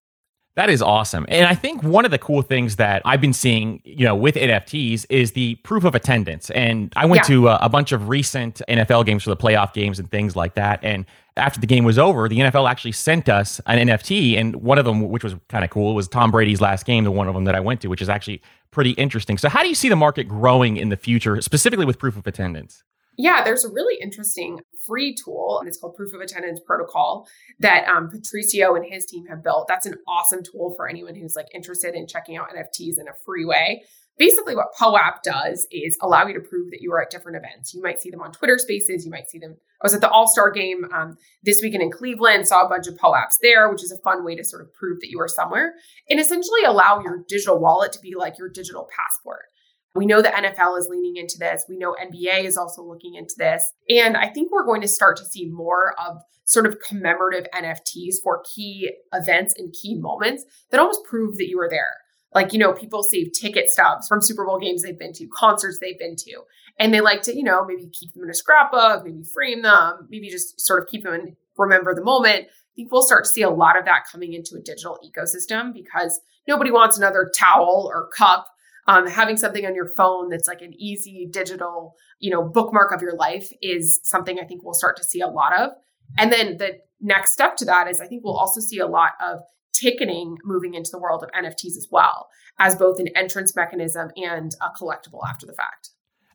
That 0.58 0.72
is 0.72 0.82
awesome. 0.82 1.28
And 1.30 1.46
I 1.46 1.54
think 1.54 1.84
one 1.84 2.04
of 2.04 2.10
the 2.10 2.18
cool 2.18 2.42
things 2.42 2.78
that 2.78 3.04
I've 3.06 3.22
been 3.22 3.32
seeing, 3.32 3.80
you 3.86 4.04
know, 4.04 4.16
with 4.16 4.34
NFTs 4.34 5.06
is 5.08 5.34
the 5.34 5.54
proof 5.58 5.84
of 5.84 5.94
attendance. 5.94 6.50
And 6.50 6.92
I 6.96 7.06
went 7.06 7.30
yeah. 7.30 7.36
to 7.36 7.48
a, 7.50 7.60
a, 7.62 7.70
bunch 7.70 7.92
of 7.92 8.10
recent 8.10 8.64
NFL 8.68 9.06
games 9.06 9.22
for 9.22 9.30
the 9.30 9.38
playoff 9.38 9.72
games 9.72 10.00
and 10.00 10.10
things 10.10 10.36
like 10.36 10.56
that. 10.56 10.80
And 10.82 11.06
after 11.36 11.60
the 11.60 11.68
game 11.68 11.84
was 11.84 12.00
over, 12.00 12.28
the 12.28 12.40
NFL 12.40 12.68
actually 12.68 12.94
sent 12.94 13.30
us 13.30 13.62
an 13.68 13.88
NFT. 13.88 14.36
And 14.36 14.56
one 14.56 14.80
of 14.80 14.86
them, 14.86 15.10
which 15.10 15.24
was 15.24 15.36
kind 15.48 15.64
of 15.64 15.70
cool, 15.70 15.94
was 15.94 16.08
Tom 16.08 16.32
Brady's 16.32 16.60
last 16.60 16.88
game, 16.88 17.04
the 17.04 17.12
one 17.12 17.28
of 17.28 17.36
them 17.36 17.44
that 17.44 17.54
I 17.54 17.60
went 17.60 17.82
to, 17.82 17.88
which 17.88 18.02
is 18.02 18.10
actually 18.10 18.42
pretty 18.72 18.92
interesting. 18.92 19.38
So, 19.38 19.50
how 19.50 19.62
do 19.62 19.70
you 19.70 19.76
see 19.76 19.90
the 19.90 19.96
market 19.96 20.24
growing 20.24 20.78
in 20.78 20.90
the 20.90 20.98
future, 20.98 21.40
specifically 21.40 21.86
with 21.86 22.00
proof 22.00 22.18
of 22.18 22.26
attendance? 22.26 22.84
Yeah, 23.18 23.44
there's 23.44 23.66
a 23.66 23.70
really 23.70 24.00
interesting 24.00 24.60
free 24.86 25.16
tool, 25.16 25.58
and 25.60 25.68
it's 25.68 25.80
called 25.80 25.96
Proof 25.96 26.14
of 26.14 26.22
Attendance 26.22 26.60
Protocol 26.66 27.28
that 27.60 27.88
um, 27.88 28.10
Patricio 28.10 28.76
and 28.76 28.86
his 28.86 29.06
team 29.06 29.26
have 29.26 29.44
built. 29.44 29.68
That's 29.68 29.88
an 29.88 29.96
awesome 30.08 30.44
tool 30.44 30.74
for 30.78 30.88
anyone 30.88 31.16
who's 31.16 31.36
like 31.36 31.48
interested 31.54 31.96
in 31.96 32.06
checking 32.08 32.38
out 32.38 32.50
NFTs 32.50 33.00
in 33.00 33.08
a 33.08 33.14
free 33.26 33.44
way. 33.44 33.84
Basically, 34.20 34.56
what 34.56 34.74
POAP 34.80 35.22
does 35.24 35.68
is 35.72 35.98
allow 36.02 36.26
you 36.26 36.34
to 36.34 36.40
prove 36.40 36.72
that 36.72 36.82
you 36.82 36.90
were 36.90 37.02
at 37.02 37.12
different 37.12 37.38
events. 37.38 37.74
You 37.74 37.84
might 37.84 38.02
see 38.02 38.10
them 38.10 38.22
on 38.22 38.32
Twitter 38.32 38.58
Spaces. 38.58 39.06
You 39.06 39.12
might 39.12 39.30
see 39.30 39.38
them. 39.38 39.58
I 39.82 39.86
was 39.86 39.94
at 39.94 40.02
the 40.02 40.10
All 40.10 40.28
Star 40.28 40.50
game 40.52 40.86
um, 40.94 41.18
this 41.44 41.60
weekend 41.62 41.84
in 41.84 41.92
Cleveland. 41.92 42.48
Saw 42.48 42.66
a 42.66 42.70
bunch 42.70 42.88
of 42.88 42.96
POAPs 42.96 43.38
there, 43.42 43.70
which 43.70 43.84
is 43.84 43.92
a 43.92 44.02
fun 44.02 44.24
way 44.24 44.36
to 44.36 44.44
sort 44.44 44.62
of 44.62 44.74
prove 44.74 45.00
that 45.02 45.10
you 45.10 45.20
are 45.20 45.28
somewhere, 45.28 45.74
and 46.10 46.20
essentially 46.20 46.64
allow 46.66 47.00
your 47.00 47.24
digital 47.28 47.60
wallet 47.60 47.92
to 47.94 48.00
be 48.00 48.16
like 48.16 48.38
your 48.38 48.50
digital 48.50 48.88
passport. 48.96 49.46
We 49.98 50.06
know 50.06 50.22
the 50.22 50.30
NFL 50.30 50.78
is 50.80 50.88
leaning 50.90 51.18
into 51.18 51.38
this. 51.38 51.66
We 51.68 51.78
know 51.78 51.96
NBA 52.02 52.46
is 52.46 52.58
also 52.58 52.84
looking 52.84 53.16
into 53.16 53.36
this. 53.38 53.74
And 53.90 54.16
I 54.16 54.30
think 54.30 54.52
we're 54.52 54.66
going 54.66 54.82
to 54.82 54.88
start 54.88 55.18
to 55.18 55.26
see 55.26 55.46
more 55.46 55.96
of 56.00 56.22
sort 56.46 56.66
of 56.66 56.80
commemorative 56.80 57.46
NFTs 57.54 58.16
for 58.24 58.44
key 58.56 58.92
events 59.14 59.54
and 59.58 59.74
key 59.74 59.96
moments 59.96 60.46
that 60.72 60.80
almost 60.80 61.04
prove 61.04 61.38
that 61.38 61.50
you 61.50 61.58
were 61.58 61.70
there. 61.70 61.96
Like, 62.34 62.54
you 62.54 62.60
know, 62.60 62.74
people 62.74 63.04
save 63.04 63.32
ticket 63.34 63.70
stubs 63.70 64.08
from 64.08 64.22
Super 64.22 64.46
Bowl 64.46 64.60
games 64.60 64.84
they've 64.84 64.98
been 64.98 65.14
to, 65.14 65.28
concerts 65.28 65.80
they've 65.80 65.98
been 65.98 66.16
to, 66.18 66.42
and 66.80 66.94
they 66.94 67.02
like 67.02 67.22
to, 67.24 67.36
you 67.36 67.44
know, 67.44 67.66
maybe 67.66 67.90
keep 67.92 68.14
them 68.14 68.24
in 68.24 68.30
a 68.30 68.34
scrapbook, 68.34 69.04
maybe 69.04 69.24
frame 69.24 69.62
them, 69.62 70.08
maybe 70.10 70.30
just 70.30 70.60
sort 70.60 70.82
of 70.82 70.88
keep 70.88 71.04
them 71.04 71.14
and 71.14 71.36
remember 71.58 71.96
the 71.96 72.04
moment. 72.04 72.46
I 72.46 72.74
think 72.76 72.92
we'll 72.92 73.02
start 73.02 73.24
to 73.24 73.30
see 73.30 73.42
a 73.42 73.50
lot 73.50 73.78
of 73.78 73.86
that 73.86 74.04
coming 74.12 74.34
into 74.34 74.56
a 74.56 74.62
digital 74.62 75.00
ecosystem 75.04 75.74
because 75.74 76.20
nobody 76.48 76.70
wants 76.70 76.98
another 76.98 77.32
towel 77.36 77.90
or 77.92 78.10
cup 78.16 78.48
um, 78.88 79.08
having 79.08 79.38
something 79.38 79.66
on 79.66 79.76
your 79.76 79.90
phone 79.96 80.30
that's 80.30 80.48
like 80.48 80.62
an 80.62 80.74
easy 80.78 81.28
digital, 81.30 81.96
you 82.20 82.32
know, 82.32 82.44
bookmark 82.44 82.94
of 82.94 83.02
your 83.02 83.16
life 83.16 83.50
is 83.62 84.00
something 84.04 84.40
I 84.40 84.46
think 84.46 84.64
we'll 84.64 84.74
start 84.74 84.96
to 84.98 85.04
see 85.04 85.20
a 85.20 85.28
lot 85.28 85.58
of. 85.60 85.72
And 86.18 86.32
then 86.32 86.58
the 86.58 86.80
next 87.02 87.34
step 87.34 87.58
to 87.58 87.66
that 87.66 87.88
is 87.88 88.00
I 88.00 88.08
think 88.08 88.24
we'll 88.24 88.38
also 88.38 88.62
see 88.62 88.80
a 88.80 88.88
lot 88.88 89.12
of 89.26 89.42
ticketing 89.74 90.38
moving 90.44 90.74
into 90.74 90.90
the 90.92 91.00
world 91.00 91.24
of 91.24 91.30
NFTs 91.32 91.78
as 91.78 91.88
well 91.92 92.28
as 92.60 92.76
both 92.76 93.00
an 93.00 93.10
entrance 93.16 93.56
mechanism 93.56 94.10
and 94.16 94.56
a 94.62 94.70
collectible 94.82 95.20
after 95.28 95.46
the 95.46 95.54
fact. 95.54 95.90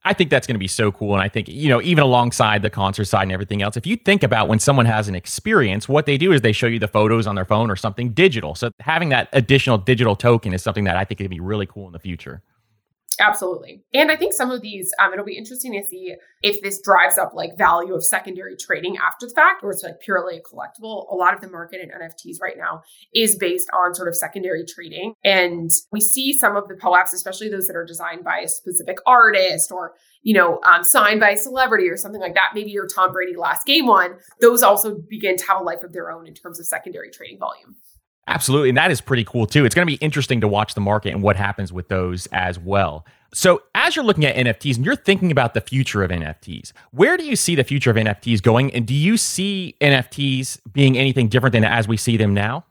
I 0.04 0.14
think 0.14 0.30
that's 0.30 0.46
going 0.46 0.56
to 0.56 0.60
be 0.60 0.68
so 0.68 0.90
cool. 0.90 1.14
And 1.14 1.22
I 1.22 1.28
think, 1.28 1.48
you 1.48 1.68
know, 1.68 1.80
even 1.80 2.02
alongside 2.02 2.62
the 2.62 2.70
concert 2.70 3.04
side 3.04 3.22
and 3.22 3.32
everything 3.32 3.62
else, 3.62 3.76
if 3.76 3.86
you 3.86 3.96
think 3.96 4.24
about 4.24 4.48
when 4.48 4.58
someone 4.58 4.86
has 4.86 5.08
an 5.08 5.14
experience, 5.14 5.88
what 5.88 6.06
they 6.06 6.18
do 6.18 6.32
is 6.32 6.40
they 6.40 6.52
show 6.52 6.66
you 6.66 6.80
the 6.80 6.88
photos 6.88 7.26
on 7.26 7.36
their 7.36 7.44
phone 7.44 7.70
or 7.70 7.76
something 7.76 8.10
digital. 8.10 8.56
So 8.56 8.70
having 8.80 9.10
that 9.10 9.28
additional 9.32 9.78
digital 9.78 10.16
token 10.16 10.52
is 10.52 10.62
something 10.62 10.84
that 10.84 10.96
I 10.96 11.04
think 11.04 11.18
could 11.18 11.30
be 11.30 11.38
really 11.38 11.66
cool 11.66 11.86
in 11.86 11.92
the 11.92 12.00
future. 12.00 12.42
Absolutely. 13.22 13.84
And 13.94 14.10
I 14.10 14.16
think 14.16 14.32
some 14.32 14.50
of 14.50 14.62
these, 14.62 14.90
um, 15.00 15.12
it'll 15.12 15.24
be 15.24 15.38
interesting 15.38 15.72
to 15.80 15.86
see 15.86 16.16
if 16.42 16.60
this 16.60 16.80
drives 16.82 17.18
up 17.18 17.34
like 17.34 17.56
value 17.56 17.94
of 17.94 18.04
secondary 18.04 18.56
trading 18.56 18.96
after 18.96 19.28
the 19.28 19.32
fact, 19.32 19.62
or 19.62 19.70
it's 19.70 19.84
like 19.84 20.00
purely 20.00 20.38
a 20.38 20.40
collectible. 20.40 21.06
A 21.10 21.14
lot 21.14 21.32
of 21.32 21.40
the 21.40 21.48
market 21.48 21.80
in 21.80 21.90
NFTs 21.90 22.40
right 22.42 22.56
now 22.58 22.82
is 23.14 23.36
based 23.36 23.68
on 23.72 23.94
sort 23.94 24.08
of 24.08 24.16
secondary 24.16 24.64
trading. 24.64 25.14
And 25.22 25.70
we 25.92 26.00
see 26.00 26.36
some 26.36 26.56
of 26.56 26.66
the 26.66 26.74
POAPs, 26.74 27.12
especially 27.14 27.48
those 27.48 27.68
that 27.68 27.76
are 27.76 27.84
designed 27.84 28.24
by 28.24 28.38
a 28.38 28.48
specific 28.48 28.98
artist 29.06 29.70
or, 29.70 29.94
you 30.22 30.34
know, 30.34 30.60
um, 30.70 30.82
signed 30.82 31.20
by 31.20 31.30
a 31.30 31.36
celebrity 31.36 31.88
or 31.88 31.96
something 31.96 32.20
like 32.20 32.34
that. 32.34 32.50
Maybe 32.54 32.72
your 32.72 32.88
Tom 32.88 33.12
Brady 33.12 33.36
last 33.36 33.66
game 33.66 33.86
one, 33.86 34.16
those 34.40 34.64
also 34.64 34.96
begin 35.08 35.36
to 35.36 35.46
have 35.46 35.60
a 35.60 35.64
life 35.64 35.84
of 35.84 35.92
their 35.92 36.10
own 36.10 36.26
in 36.26 36.34
terms 36.34 36.58
of 36.58 36.66
secondary 36.66 37.10
trading 37.10 37.38
volume. 37.38 37.76
Absolutely. 38.28 38.68
And 38.68 38.78
that 38.78 38.90
is 38.90 39.00
pretty 39.00 39.24
cool 39.24 39.46
too. 39.46 39.64
It's 39.64 39.74
going 39.74 39.86
to 39.86 39.90
be 39.90 40.02
interesting 40.04 40.40
to 40.40 40.48
watch 40.48 40.74
the 40.74 40.80
market 40.80 41.12
and 41.12 41.22
what 41.22 41.36
happens 41.36 41.72
with 41.72 41.88
those 41.88 42.26
as 42.26 42.58
well. 42.58 43.04
So, 43.34 43.62
as 43.74 43.96
you're 43.96 44.04
looking 44.04 44.26
at 44.26 44.36
NFTs 44.36 44.76
and 44.76 44.84
you're 44.84 44.94
thinking 44.94 45.30
about 45.30 45.54
the 45.54 45.62
future 45.62 46.02
of 46.02 46.10
NFTs, 46.10 46.72
where 46.90 47.16
do 47.16 47.24
you 47.24 47.34
see 47.34 47.54
the 47.54 47.64
future 47.64 47.90
of 47.90 47.96
NFTs 47.96 48.42
going? 48.42 48.72
And 48.74 48.86
do 48.86 48.94
you 48.94 49.16
see 49.16 49.74
NFTs 49.80 50.60
being 50.70 50.98
anything 50.98 51.28
different 51.28 51.54
than 51.54 51.64
as 51.64 51.88
we 51.88 51.96
see 51.96 52.18
them 52.18 52.34
now? 52.34 52.66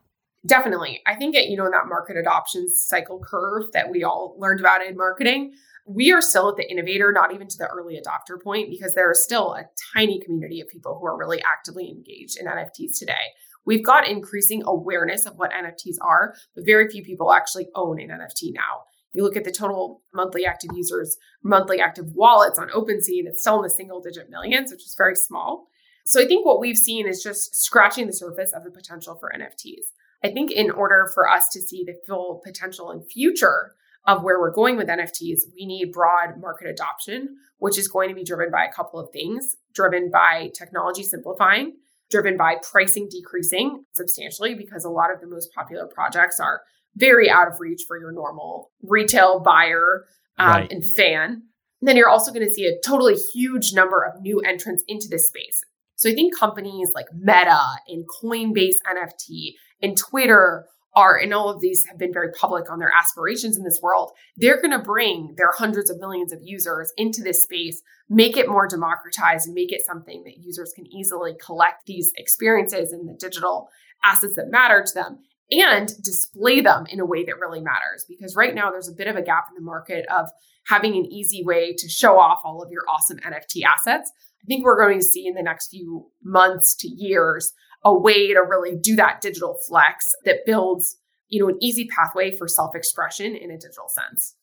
Definitely. 0.46 1.00
I 1.04 1.16
think, 1.16 1.34
it, 1.34 1.48
you 1.48 1.56
know, 1.56 1.68
that 1.70 1.88
market 1.88 2.16
adoption 2.16 2.68
cycle 2.68 3.20
curve 3.20 3.72
that 3.72 3.90
we 3.90 4.04
all 4.04 4.36
learned 4.38 4.60
about 4.60 4.84
in 4.84 4.96
marketing, 4.96 5.52
we 5.86 6.12
are 6.12 6.22
still 6.22 6.48
at 6.48 6.56
the 6.56 6.70
innovator, 6.70 7.12
not 7.12 7.34
even 7.34 7.48
to 7.48 7.58
the 7.58 7.66
early 7.66 8.00
adopter 8.00 8.40
point, 8.40 8.70
because 8.70 8.94
there 8.94 9.10
is 9.10 9.22
still 9.22 9.54
a 9.54 9.64
tiny 9.94 10.20
community 10.20 10.60
of 10.60 10.68
people 10.68 10.96
who 10.98 11.06
are 11.06 11.16
really 11.16 11.42
actively 11.42 11.88
engaged 11.88 12.38
in 12.38 12.46
NFTs 12.46 12.98
today. 12.98 13.34
We've 13.64 13.84
got 13.84 14.08
increasing 14.08 14.62
awareness 14.66 15.26
of 15.26 15.36
what 15.36 15.52
NFTs 15.52 15.96
are, 16.00 16.34
but 16.54 16.66
very 16.66 16.88
few 16.88 17.02
people 17.02 17.32
actually 17.32 17.68
own 17.74 18.00
an 18.00 18.08
NFT 18.08 18.52
now. 18.52 18.84
You 19.12 19.22
look 19.22 19.36
at 19.36 19.44
the 19.44 19.52
total 19.52 20.02
monthly 20.14 20.46
active 20.46 20.70
users, 20.74 21.16
monthly 21.42 21.80
active 21.80 22.06
wallets 22.14 22.58
on 22.58 22.70
OpenSea, 22.70 23.26
it's 23.26 23.42
still 23.42 23.56
in 23.56 23.62
the 23.62 23.70
single 23.70 24.00
digit 24.00 24.30
millions, 24.30 24.70
which 24.70 24.82
is 24.82 24.94
very 24.96 25.14
small. 25.14 25.68
So 26.04 26.20
I 26.20 26.26
think 26.26 26.44
what 26.44 26.60
we've 26.60 26.76
seen 26.76 27.06
is 27.06 27.22
just 27.22 27.54
scratching 27.54 28.06
the 28.06 28.12
surface 28.12 28.52
of 28.52 28.64
the 28.64 28.70
potential 28.70 29.16
for 29.20 29.30
NFTs. 29.34 29.84
I 30.24 30.30
think 30.32 30.50
in 30.50 30.70
order 30.70 31.10
for 31.12 31.28
us 31.28 31.48
to 31.50 31.60
see 31.60 31.84
the 31.84 31.94
full 32.06 32.40
potential 32.44 32.90
and 32.90 33.06
future 33.06 33.74
of 34.06 34.22
where 34.22 34.40
we're 34.40 34.52
going 34.52 34.76
with 34.76 34.88
NFTs, 34.88 35.40
we 35.54 35.66
need 35.66 35.92
broad 35.92 36.40
market 36.40 36.68
adoption, 36.68 37.36
which 37.58 37.78
is 37.78 37.86
going 37.86 38.08
to 38.08 38.14
be 38.14 38.24
driven 38.24 38.50
by 38.50 38.64
a 38.64 38.72
couple 38.72 38.98
of 38.98 39.10
things 39.12 39.56
driven 39.74 40.10
by 40.10 40.50
technology 40.54 41.02
simplifying, 41.02 41.74
driven 42.12 42.36
by 42.36 42.56
pricing 42.70 43.08
decreasing 43.10 43.84
substantially 43.94 44.54
because 44.54 44.84
a 44.84 44.90
lot 44.90 45.12
of 45.12 45.20
the 45.20 45.26
most 45.26 45.52
popular 45.52 45.86
projects 45.86 46.38
are 46.38 46.62
very 46.94 47.28
out 47.28 47.48
of 47.48 47.58
reach 47.58 47.82
for 47.88 47.98
your 47.98 48.12
normal 48.12 48.70
retail 48.82 49.40
buyer 49.40 50.04
um, 50.38 50.48
right. 50.48 50.72
and 50.72 50.84
fan. 50.94 51.42
And 51.80 51.88
then 51.88 51.96
you're 51.96 52.08
also 52.08 52.32
going 52.32 52.46
to 52.46 52.52
see 52.52 52.66
a 52.66 52.78
totally 52.86 53.16
huge 53.34 53.72
number 53.72 54.04
of 54.04 54.20
new 54.20 54.40
entrants 54.40 54.84
into 54.86 55.08
this 55.08 55.26
space. 55.26 55.62
So 55.96 56.10
I 56.10 56.14
think 56.14 56.36
companies 56.36 56.92
like 56.94 57.06
Meta 57.14 57.60
and 57.88 58.04
Coinbase 58.22 58.76
NFT 58.88 59.54
and 59.80 59.96
Twitter 59.96 60.66
are, 60.94 61.16
and 61.16 61.32
all 61.32 61.48
of 61.48 61.60
these 61.60 61.84
have 61.88 61.98
been 61.98 62.12
very 62.12 62.30
public 62.32 62.70
on 62.70 62.78
their 62.78 62.92
aspirations 62.94 63.56
in 63.56 63.64
this 63.64 63.80
world, 63.82 64.12
they're 64.36 64.60
going 64.60 64.72
to 64.72 64.78
bring 64.78 65.34
their 65.36 65.52
hundreds 65.52 65.90
of 65.90 65.98
millions 65.98 66.32
of 66.32 66.40
users 66.42 66.92
into 66.96 67.22
this 67.22 67.42
space, 67.42 67.82
make 68.08 68.36
it 68.36 68.48
more 68.48 68.68
democratized, 68.68 69.46
and 69.46 69.54
make 69.54 69.72
it 69.72 69.84
something 69.84 70.22
that 70.24 70.38
users 70.38 70.72
can 70.74 70.86
easily 70.86 71.34
collect 71.44 71.86
these 71.86 72.12
experiences 72.16 72.92
and 72.92 73.08
the 73.08 73.14
digital 73.14 73.68
assets 74.04 74.34
that 74.36 74.50
matter 74.50 74.82
to 74.84 74.94
them 74.94 75.18
and 75.50 75.92
display 76.02 76.60
them 76.60 76.86
in 76.90 77.00
a 77.00 77.06
way 77.06 77.24
that 77.24 77.38
really 77.38 77.60
matters. 77.60 78.04
Because 78.08 78.36
right 78.36 78.54
now, 78.54 78.70
there's 78.70 78.88
a 78.88 78.94
bit 78.94 79.06
of 79.06 79.16
a 79.16 79.22
gap 79.22 79.46
in 79.50 79.54
the 79.54 79.64
market 79.64 80.06
of 80.06 80.30
having 80.66 80.94
an 80.94 81.06
easy 81.06 81.42
way 81.44 81.74
to 81.76 81.88
show 81.88 82.18
off 82.18 82.40
all 82.44 82.62
of 82.62 82.70
your 82.70 82.82
awesome 82.88 83.18
NFT 83.18 83.62
assets. 83.64 84.12
I 84.42 84.46
think 84.46 84.64
we're 84.64 84.82
going 84.82 84.98
to 84.98 85.04
see 85.04 85.26
in 85.26 85.34
the 85.34 85.42
next 85.42 85.68
few 85.68 86.10
months 86.22 86.74
to 86.76 86.88
years 86.88 87.52
a 87.84 87.92
way 87.96 88.32
to 88.32 88.40
really 88.40 88.76
do 88.76 88.96
that 88.96 89.20
digital 89.20 89.58
flex 89.66 90.12
that 90.24 90.46
builds, 90.46 90.96
you 91.28 91.40
know, 91.40 91.48
an 91.48 91.58
easy 91.60 91.88
pathway 91.88 92.30
for 92.30 92.48
self-expression 92.48 93.34
in 93.34 93.50
a 93.50 93.58
digital 93.58 93.88
sense. 93.88 94.34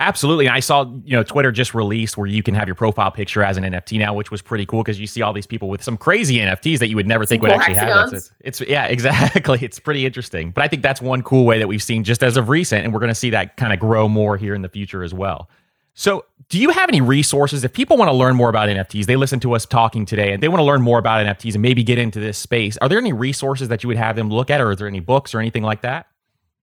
Absolutely. 0.00 0.46
And 0.46 0.54
I 0.54 0.60
saw, 0.60 0.84
you 1.04 1.16
know, 1.16 1.24
Twitter 1.24 1.50
just 1.50 1.74
released 1.74 2.16
where 2.16 2.28
you 2.28 2.40
can 2.42 2.54
have 2.54 2.68
your 2.68 2.76
profile 2.76 3.10
picture 3.10 3.42
as 3.42 3.56
an 3.56 3.64
NFT 3.64 3.98
now, 3.98 4.14
which 4.14 4.30
was 4.30 4.40
pretty 4.40 4.64
cool 4.64 4.84
because 4.84 5.00
you 5.00 5.08
see 5.08 5.22
all 5.22 5.32
these 5.32 5.46
people 5.46 5.68
with 5.68 5.82
some 5.82 5.96
crazy 5.96 6.36
NFTs 6.38 6.78
that 6.78 6.88
you 6.88 6.94
would 6.94 7.08
never 7.08 7.24
some 7.24 7.28
think 7.28 7.42
cool 7.42 7.50
would 7.50 7.58
actually 7.58 7.74
hexagons. 7.74 8.12
have. 8.12 8.32
It's, 8.40 8.60
it's, 8.60 8.70
yeah, 8.70 8.84
exactly. 8.86 9.58
It's 9.60 9.80
pretty 9.80 10.06
interesting. 10.06 10.52
But 10.52 10.62
I 10.62 10.68
think 10.68 10.82
that's 10.82 11.02
one 11.02 11.22
cool 11.22 11.44
way 11.44 11.58
that 11.58 11.66
we've 11.66 11.82
seen 11.82 12.04
just 12.04 12.22
as 12.22 12.36
of 12.36 12.48
recent, 12.48 12.84
and 12.84 12.94
we're 12.94 13.00
going 13.00 13.10
to 13.10 13.14
see 13.14 13.30
that 13.30 13.56
kind 13.56 13.72
of 13.72 13.80
grow 13.80 14.08
more 14.08 14.36
here 14.36 14.54
in 14.54 14.62
the 14.62 14.68
future 14.68 15.02
as 15.02 15.12
well. 15.12 15.50
So, 15.98 16.26
do 16.48 16.60
you 16.60 16.70
have 16.70 16.88
any 16.88 17.00
resources 17.00 17.64
if 17.64 17.72
people 17.72 17.96
want 17.96 18.08
to 18.08 18.12
learn 18.14 18.36
more 18.36 18.48
about 18.48 18.68
NFTs? 18.68 19.06
They 19.06 19.16
listen 19.16 19.40
to 19.40 19.54
us 19.54 19.66
talking 19.66 20.06
today 20.06 20.32
and 20.32 20.40
they 20.40 20.46
want 20.46 20.60
to 20.60 20.64
learn 20.64 20.80
more 20.80 21.00
about 21.00 21.26
NFTs 21.26 21.54
and 21.54 21.60
maybe 21.60 21.82
get 21.82 21.98
into 21.98 22.20
this 22.20 22.38
space. 22.38 22.76
Are 22.76 22.88
there 22.88 22.98
any 22.98 23.12
resources 23.12 23.66
that 23.66 23.82
you 23.82 23.88
would 23.88 23.96
have 23.96 24.14
them 24.14 24.30
look 24.30 24.48
at, 24.48 24.60
or 24.60 24.70
is 24.70 24.78
there 24.78 24.86
any 24.86 25.00
books 25.00 25.34
or 25.34 25.40
anything 25.40 25.64
like 25.64 25.82
that? 25.82 26.06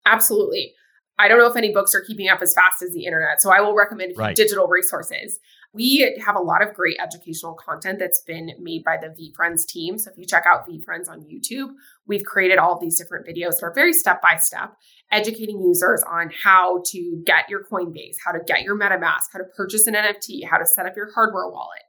Absolutely. 0.05 0.73
I 1.19 1.27
don't 1.27 1.37
know 1.37 1.47
if 1.47 1.57
any 1.57 1.73
books 1.73 1.93
are 1.93 2.01
keeping 2.01 2.29
up 2.29 2.41
as 2.41 2.53
fast 2.53 2.81
as 2.81 2.93
the 2.93 3.05
internet, 3.05 3.41
so 3.41 3.51
I 3.51 3.59
will 3.59 3.75
recommend 3.75 4.17
right. 4.17 4.37
digital 4.37 4.67
resources. 4.67 5.37
We 5.73 6.17
have 6.25 6.37
a 6.37 6.41
lot 6.41 6.61
of 6.61 6.73
great 6.73 6.95
educational 7.01 7.55
content 7.55 7.99
that's 7.99 8.21
been 8.21 8.51
made 8.57 8.85
by 8.85 8.95
the 8.95 9.07
VeeFriends 9.07 9.67
team. 9.67 9.97
So 9.97 10.11
if 10.11 10.17
you 10.17 10.25
check 10.25 10.45
out 10.45 10.65
VeeFriends 10.65 11.09
on 11.09 11.23
YouTube, 11.23 11.73
we've 12.07 12.23
created 12.23 12.57
all 12.57 12.73
of 12.73 12.79
these 12.79 12.97
different 12.97 13.27
videos 13.27 13.59
that 13.59 13.63
are 13.63 13.73
very 13.73 13.91
step 13.91 14.21
by 14.21 14.37
step 14.37 14.77
educating 15.11 15.61
users 15.61 16.03
on 16.09 16.31
how 16.43 16.81
to 16.85 17.21
get 17.25 17.49
your 17.49 17.63
Coinbase, 17.63 18.15
how 18.25 18.31
to 18.31 18.39
get 18.45 18.63
your 18.63 18.77
MetaMask, 18.77 19.31
how 19.31 19.39
to 19.39 19.45
purchase 19.55 19.87
an 19.87 19.93
NFT, 19.93 20.47
how 20.49 20.57
to 20.57 20.65
set 20.65 20.85
up 20.85 20.95
your 20.95 21.11
hardware 21.13 21.49
wallet. 21.49 21.83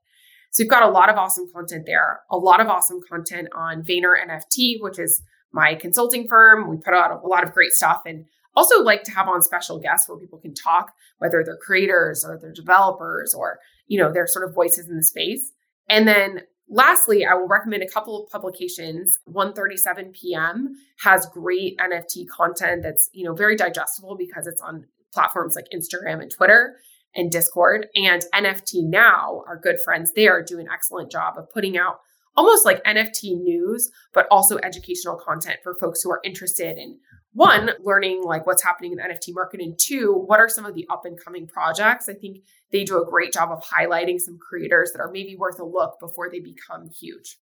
So 0.51 0.63
you've 0.63 0.71
got 0.71 0.83
a 0.83 0.91
lot 0.91 1.09
of 1.09 1.17
awesome 1.17 1.47
content 1.53 1.85
there, 1.87 2.21
a 2.31 2.37
lot 2.37 2.61
of 2.61 2.69
awesome 2.69 3.01
content 3.09 3.49
on 3.55 3.83
Vayner 3.83 4.15
NFT, 4.17 4.77
which 4.81 4.99
is 4.99 5.23
my 5.53 5.75
consulting 5.75 6.27
firm. 6.29 6.71
We 6.71 6.77
put 6.77 6.95
out 6.95 7.23
a 7.23 7.27
lot 7.27 7.45
of 7.45 7.53
great 7.53 7.73
stuff 7.73 8.03
and 8.07 8.27
also 8.55 8.83
like 8.83 9.03
to 9.05 9.11
have 9.11 9.29
on 9.29 9.43
special 9.43 9.79
guests 9.79 10.09
where 10.09 10.19
people 10.19 10.39
can 10.39 10.55
talk, 10.55 10.93
whether 11.19 11.43
they're 11.45 11.59
creators 11.59 12.25
or 12.25 12.39
they're 12.41 12.53
developers 12.53 13.35
or, 13.35 13.59
you 13.87 14.01
know, 14.01 14.11
they're 14.13 14.27
sort 14.27 14.49
of 14.49 14.55
voices 14.55 14.89
in 14.89 14.97
the 14.97 15.03
space. 15.03 15.53
And 15.89 16.09
then 16.09 16.41
Lastly, 16.69 17.25
I 17.25 17.35
will 17.35 17.47
recommend 17.47 17.83
a 17.83 17.89
couple 17.89 18.23
of 18.23 18.31
publications. 18.31 19.19
One37 19.33 20.13
PM 20.13 20.75
has 21.01 21.27
great 21.27 21.79
NFT 21.79 22.29
content 22.29 22.83
that's, 22.83 23.09
you 23.13 23.25
know, 23.25 23.35
very 23.35 23.57
digestible 23.57 24.17
because 24.17 24.47
it's 24.47 24.61
on 24.61 24.87
platforms 25.13 25.55
like 25.55 25.67
Instagram 25.73 26.21
and 26.21 26.31
Twitter 26.31 26.77
and 27.15 27.31
Discord. 27.31 27.87
And 27.95 28.25
NFT 28.35 28.85
Now, 28.85 29.45
our 29.47 29.57
good 29.57 29.81
friends 29.85 30.13
there, 30.17 30.43
do 30.43 30.59
an 30.59 30.69
excellent 30.73 31.11
job 31.11 31.35
of 31.39 31.49
putting 31.51 31.79
out 31.79 32.01
almost 32.37 32.65
like 32.65 32.85
NFT 32.85 33.41
news, 33.41 33.91
but 34.13 34.27
also 34.31 34.59
educational 34.59 35.17
content 35.17 35.59
for 35.63 35.75
folks 35.75 36.03
who 36.03 36.11
are 36.11 36.21
interested 36.25 36.77
in 36.77 36.99
one, 37.37 37.71
learning 37.85 38.25
like 38.25 38.47
what's 38.47 38.63
happening 38.63 38.93
in 38.93 38.99
the 38.99 39.05
NFT 39.05 39.35
market, 39.35 39.61
and 39.61 39.79
two, 39.79 40.13
what 40.13 40.41
are 40.41 40.49
some 40.49 40.65
of 40.65 40.75
the 40.75 40.87
up 40.89 41.05
and 41.05 41.23
coming 41.23 41.47
projects? 41.47 42.09
I 42.09 42.15
think 42.15 42.39
they 42.73 42.83
do 42.83 43.01
a 43.01 43.05
great 43.05 43.33
job 43.33 43.51
of 43.51 43.63
highlighting 43.63 44.19
some 44.19 44.39
creators 44.39 44.93
that 44.93 45.01
are 45.01 45.11
maybe 45.11 45.37
worth 45.37 45.61
a 45.61 45.65
look 45.65 46.01
before 46.01 46.31
they 46.31 46.41
become 46.41 46.89
huge. 46.89 47.37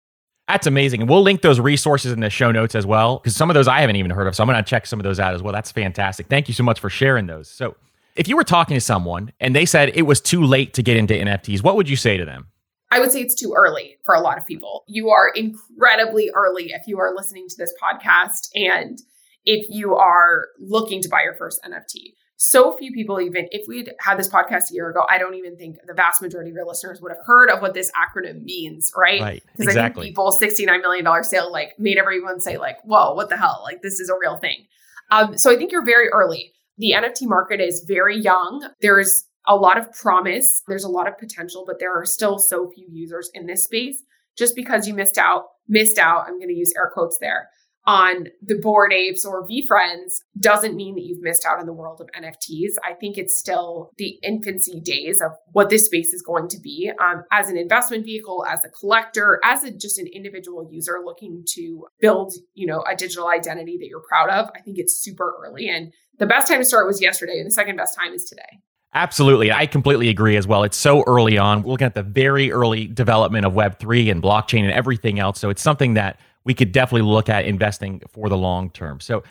That's 0.47 0.69
amazing. 0.69 1.01
And 1.01 1.11
we'll 1.11 1.23
link 1.23 1.43
those 1.43 1.59
resources 1.59 2.13
in 2.13 2.21
the 2.21 2.31
show 2.31 2.53
notes 2.53 2.77
as 2.77 2.87
well, 2.87 3.19
because 3.19 3.35
some 3.35 3.51
of 3.51 3.55
those 3.55 3.67
I 3.67 3.81
haven't 3.81 3.97
even 3.97 4.13
heard 4.13 4.29
of. 4.29 4.37
So 4.37 4.45
I'm 4.45 4.49
going 4.49 4.63
to 4.63 4.69
check 4.69 4.87
some 4.87 5.01
of 5.01 5.05
those 5.05 5.19
out 5.19 5.35
as 5.35 5.43
well. 5.43 5.53
That's 5.53 5.73
fantastic. 5.73 6.29
Thank 6.29 6.47
you 6.47 6.55
so 6.55 6.63
much 6.63 6.79
for 6.79 6.89
sharing 6.89 7.27
those. 7.27 7.51
So, 7.51 7.77
if 8.17 8.27
you 8.29 8.37
were 8.37 8.45
talking 8.45 8.77
to 8.77 8.81
someone 8.81 9.33
and 9.41 9.55
they 9.55 9.65
said 9.65 9.93
it 9.95 10.03
was 10.03 10.21
too 10.21 10.43
late 10.43 10.75
to 10.75 10.83
get 10.83 10.97
into 10.97 11.15
NFTs, 11.15 11.63
what 11.63 11.77
would 11.77 11.89
you 11.89 11.97
say 11.97 12.17
to 12.17 12.25
them? 12.25 12.49
I 12.91 12.99
would 12.99 13.13
say 13.13 13.21
it's 13.21 13.37
too 13.37 13.55
early 13.57 13.99
for 14.05 14.15
a 14.15 14.21
lot 14.21 14.37
of 14.37 14.47
people. 14.47 14.83
You 14.89 15.11
are 15.11 15.31
incredibly 15.35 16.31
early 16.35 16.73
if 16.73 16.89
you 16.89 16.99
are 16.99 17.15
listening 17.15 17.47
to 17.49 17.55
this 17.57 17.73
podcast 17.81 18.49
and 18.55 19.01
if 19.45 19.67
you 19.69 19.95
are 19.95 20.47
looking 20.59 21.01
to 21.03 21.09
buy 21.09 21.23
your 21.23 21.35
first 21.35 21.61
NFT. 21.65 22.15
So 22.43 22.75
few 22.75 22.91
people, 22.91 23.21
even 23.21 23.49
if 23.51 23.69
we'd 23.69 23.93
had 24.01 24.19
this 24.19 24.29
podcast 24.29 24.71
a 24.71 24.75
year 24.75 24.89
ago, 24.89 25.03
I 25.11 25.19
don't 25.19 25.35
even 25.35 25.59
think 25.59 25.77
the 25.87 25.93
vast 25.93 26.23
majority 26.23 26.51
of 26.51 26.57
your 26.57 26.65
listeners 26.65 26.99
would 27.03 27.13
have 27.13 27.27
heard 27.27 27.51
of 27.51 27.61
what 27.61 27.75
this 27.75 27.93
acronym 27.93 28.45
means, 28.45 28.91
right? 28.97 29.21
Right. 29.21 29.43
Because 29.53 29.67
exactly. 29.67 30.05
I 30.05 30.05
think 30.07 30.17
people 30.17 30.39
$69 30.43 30.81
million 30.81 31.25
sale 31.25 31.53
like 31.53 31.79
made 31.79 31.99
everyone 31.99 32.41
say, 32.41 32.57
like, 32.57 32.79
whoa, 32.83 33.13
what 33.13 33.29
the 33.29 33.37
hell? 33.37 33.61
Like 33.63 33.83
this 33.83 34.01
is 34.01 34.09
a 34.09 34.15
real 34.19 34.39
thing. 34.39 34.65
Um, 35.11 35.37
so 35.37 35.51
I 35.51 35.57
think 35.57 35.71
you're 35.71 35.85
very 35.85 36.09
early. 36.09 36.53
The 36.79 36.95
NFT 36.97 37.29
market 37.29 37.61
is 37.61 37.85
very 37.87 38.19
young. 38.19 38.71
There's 38.81 39.27
a 39.47 39.55
lot 39.55 39.77
of 39.77 39.93
promise. 39.93 40.63
There's 40.67 40.85
a 40.85 40.89
lot 40.89 41.09
of 41.09 41.19
potential, 41.19 41.65
but 41.67 41.79
there 41.79 41.95
are 41.95 42.07
still 42.07 42.39
so 42.39 42.71
few 42.75 42.87
users 42.91 43.31
in 43.35 43.47
this 43.47 43.65
space. 43.65 44.03
Just 44.39 44.57
because 44.57 44.89
you 44.89 44.95
missed 44.95 45.19
out, 45.19 45.45
missed 45.69 45.99
out, 45.99 46.25
I'm 46.27 46.39
going 46.39 46.49
to 46.49 46.55
use 46.55 46.73
air 46.75 46.91
quotes 46.95 47.19
there, 47.19 47.51
on 47.91 48.29
the 48.41 48.55
Bored 48.55 48.93
Apes 48.93 49.25
or 49.25 49.45
VeeFriends 49.49 50.21
doesn't 50.39 50.77
mean 50.77 50.95
that 50.95 51.03
you've 51.03 51.23
missed 51.23 51.45
out 51.45 51.59
on 51.59 51.67
the 51.67 51.73
world 51.73 52.01
of 52.01 52.09
NFTs. 52.17 52.75
I 52.85 52.95
think 52.95 53.19
it's 53.19 53.37
still 53.37 53.91
the 53.97 54.17
infancy 54.23 54.81
days 54.81 55.21
of 55.21 55.33
what 55.51 55.71
this 55.71 55.87
space 55.87 56.13
is 56.13 56.23
going 56.23 56.47
to 56.51 56.61
be 56.61 56.93
um, 57.03 57.25
as 57.33 57.49
an 57.49 57.57
investment 57.57 58.05
vehicle, 58.05 58.47
as 58.49 58.65
a 58.65 58.69
collector, 58.69 59.41
as 59.43 59.65
a, 59.65 59.73
just 59.73 59.99
an 59.99 60.07
individual 60.13 60.69
user 60.71 60.99
looking 61.05 61.43
to 61.55 61.87
build, 62.01 62.33
you 62.55 62.65
know, 62.65 62.85
a 62.89 62.95
digital 62.95 63.27
identity 63.27 63.77
that 63.81 63.89
you're 63.89 64.05
proud 64.09 64.31
of. 64.31 64.49
I 64.55 64.61
think 64.61 64.79
it's 64.79 64.95
super 64.95 65.35
early, 65.45 65.69
and 65.69 65.93
the 66.21 66.27
best 66.27 66.47
time 66.47 66.59
to 66.59 66.65
start 66.65 66.87
was 66.87 67.03
yesterday, 67.03 67.39
and 67.39 67.47
the 67.47 67.51
second 67.53 67.75
best 67.75 67.99
time 67.99 68.13
is 68.13 68.25
today. 68.25 68.61
Absolutely. 68.95 69.53
I 69.53 69.67
completely 69.67 70.09
agree 70.09 70.37
as 70.37 70.47
well. 70.47 70.65
It's 70.65 70.77
so 70.77 71.05
early 71.07 71.39
on. 71.39 71.63
We're 71.63 71.73
looking 71.73 71.87
at 71.87 71.95
the 71.95 72.03
very 72.03 72.51
early 72.51 72.87
development 72.87 73.47
of 73.47 73.53
Web3 73.53 74.11
and 74.11 74.21
blockchain 74.21 74.63
and 74.63 74.73
everything 74.73 75.21
else. 75.21 75.39
So 75.39 75.49
it's 75.49 75.63
something 75.63 75.95
that 75.95 76.19
we 76.45 76.55
could 76.55 76.73
definitely 76.73 77.09
look 77.09 77.29
at 77.29 77.45
investing 77.45 78.03
for 78.09 78.29
the 78.29 78.37
long 78.37 78.71
term. 78.71 79.01
So, 79.01 79.23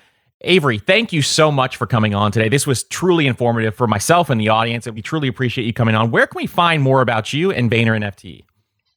Avery, 0.41 0.79
thank 0.79 1.11
you 1.11 1.21
so 1.21 1.51
much 1.51 1.75
for 1.75 1.85
coming 1.85 2.15
on 2.15 2.31
today. 2.31 2.47
This 2.47 2.65
was 2.65 2.83
truly 2.83 3.27
informative 3.27 3.75
for 3.75 3.87
myself 3.87 4.29
and 4.29 4.39
the 4.39 4.49
audience, 4.49 4.87
and 4.87 4.95
we 4.95 5.01
truly 5.01 5.27
appreciate 5.27 5.65
you 5.65 5.73
coming 5.73 5.95
on. 5.95 6.11
Where 6.11 6.27
can 6.27 6.37
we 6.37 6.47
find 6.47 6.81
more 6.81 7.01
about 7.01 7.33
you 7.33 7.51
and 7.51 7.69
Vayner 7.69 7.99
NFT? 7.99 8.45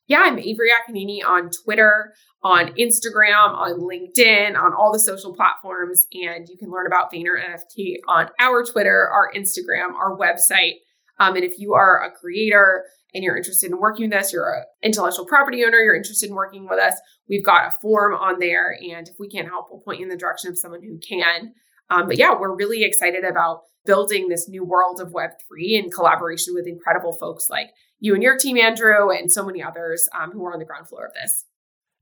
Yeah, 0.07 0.21
I'm 0.23 0.39
Avery 0.39 0.71
Akkineni 0.71 1.25
on 1.25 1.51
Twitter, 1.65 2.13
on 2.43 2.75
Instagram, 2.75 3.55
on 3.57 3.81
LinkedIn, 3.81 4.57
on 4.57 4.75
all 4.75 4.93
the 4.93 4.99
social 4.99 5.35
platforms. 5.35 6.07
And 6.13 6.49
you 6.49 6.57
can 6.57 6.71
learn 6.71 6.87
about 6.87 7.13
Vayner 7.13 7.41
NFT 7.41 7.97
on 8.07 8.29
our 8.39 8.65
Twitter, 8.65 9.09
our 9.09 9.31
Instagram, 9.35 9.95
our 9.95 10.17
website. 10.17 10.75
Um, 11.19 11.37
and 11.37 11.45
if 11.45 11.59
you 11.59 11.75
are 11.75 12.05
a 12.05 12.11
creator 12.11 12.85
and 13.15 13.23
you're 13.23 13.37
interested 13.37 13.71
in 13.71 13.79
working 13.79 14.09
with 14.09 14.19
us, 14.19 14.33
you're 14.33 14.53
an 14.53 14.65
intellectual 14.83 15.27
property 15.27 15.65
owner, 15.65 15.79
you're 15.79 15.95
interested 15.95 16.29
in 16.29 16.35
working 16.35 16.69
with 16.69 16.79
us, 16.79 16.95
we've 17.29 17.45
got 17.45 17.69
a 17.69 17.77
form 17.81 18.15
on 18.15 18.39
there. 18.39 18.77
And 18.81 19.09
if 19.09 19.15
we 19.19 19.29
can't 19.29 19.49
help, 19.49 19.69
we'll 19.71 19.81
point 19.81 19.99
you 20.01 20.07
in 20.07 20.11
the 20.11 20.17
direction 20.17 20.51
of 20.51 20.59
someone 20.59 20.83
who 20.83 20.99
can. 20.99 21.53
Um, 21.91 22.07
but 22.07 22.19
yeah, 22.19 22.35
we're 22.39 22.55
really 22.55 22.85
excited 22.85 23.25
about 23.25 23.63
building 23.85 24.29
this 24.29 24.49
new 24.49 24.65
world 24.65 25.01
of 25.01 25.13
Web3 25.13 25.85
in 25.85 25.91
collaboration 25.91 26.55
with 26.55 26.67
incredible 26.67 27.13
folks 27.13 27.49
like 27.51 27.71
you 28.01 28.15
and 28.15 28.23
your 28.23 28.37
team, 28.37 28.57
Andrew, 28.57 29.11
and 29.11 29.31
so 29.31 29.45
many 29.45 29.63
others 29.63 30.09
um, 30.19 30.31
who 30.31 30.45
are 30.45 30.53
on 30.53 30.59
the 30.59 30.65
ground 30.65 30.89
floor 30.89 31.07
of 31.07 31.13
this. 31.15 31.45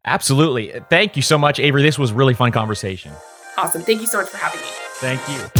Absolutely. 0.04 0.72
Thank 0.88 1.16
you 1.16 1.22
so 1.22 1.36
much, 1.36 1.60
Avery. 1.60 1.82
This 1.82 1.98
was 1.98 2.12
really 2.12 2.34
fun 2.34 2.52
conversation. 2.52 3.12
Awesome. 3.58 3.82
Thank 3.82 4.00
you 4.00 4.06
so 4.06 4.18
much 4.18 4.28
for 4.28 4.38
having 4.38 4.60
me. 4.60 4.66
Thank 4.94 5.20
you. 5.28 5.59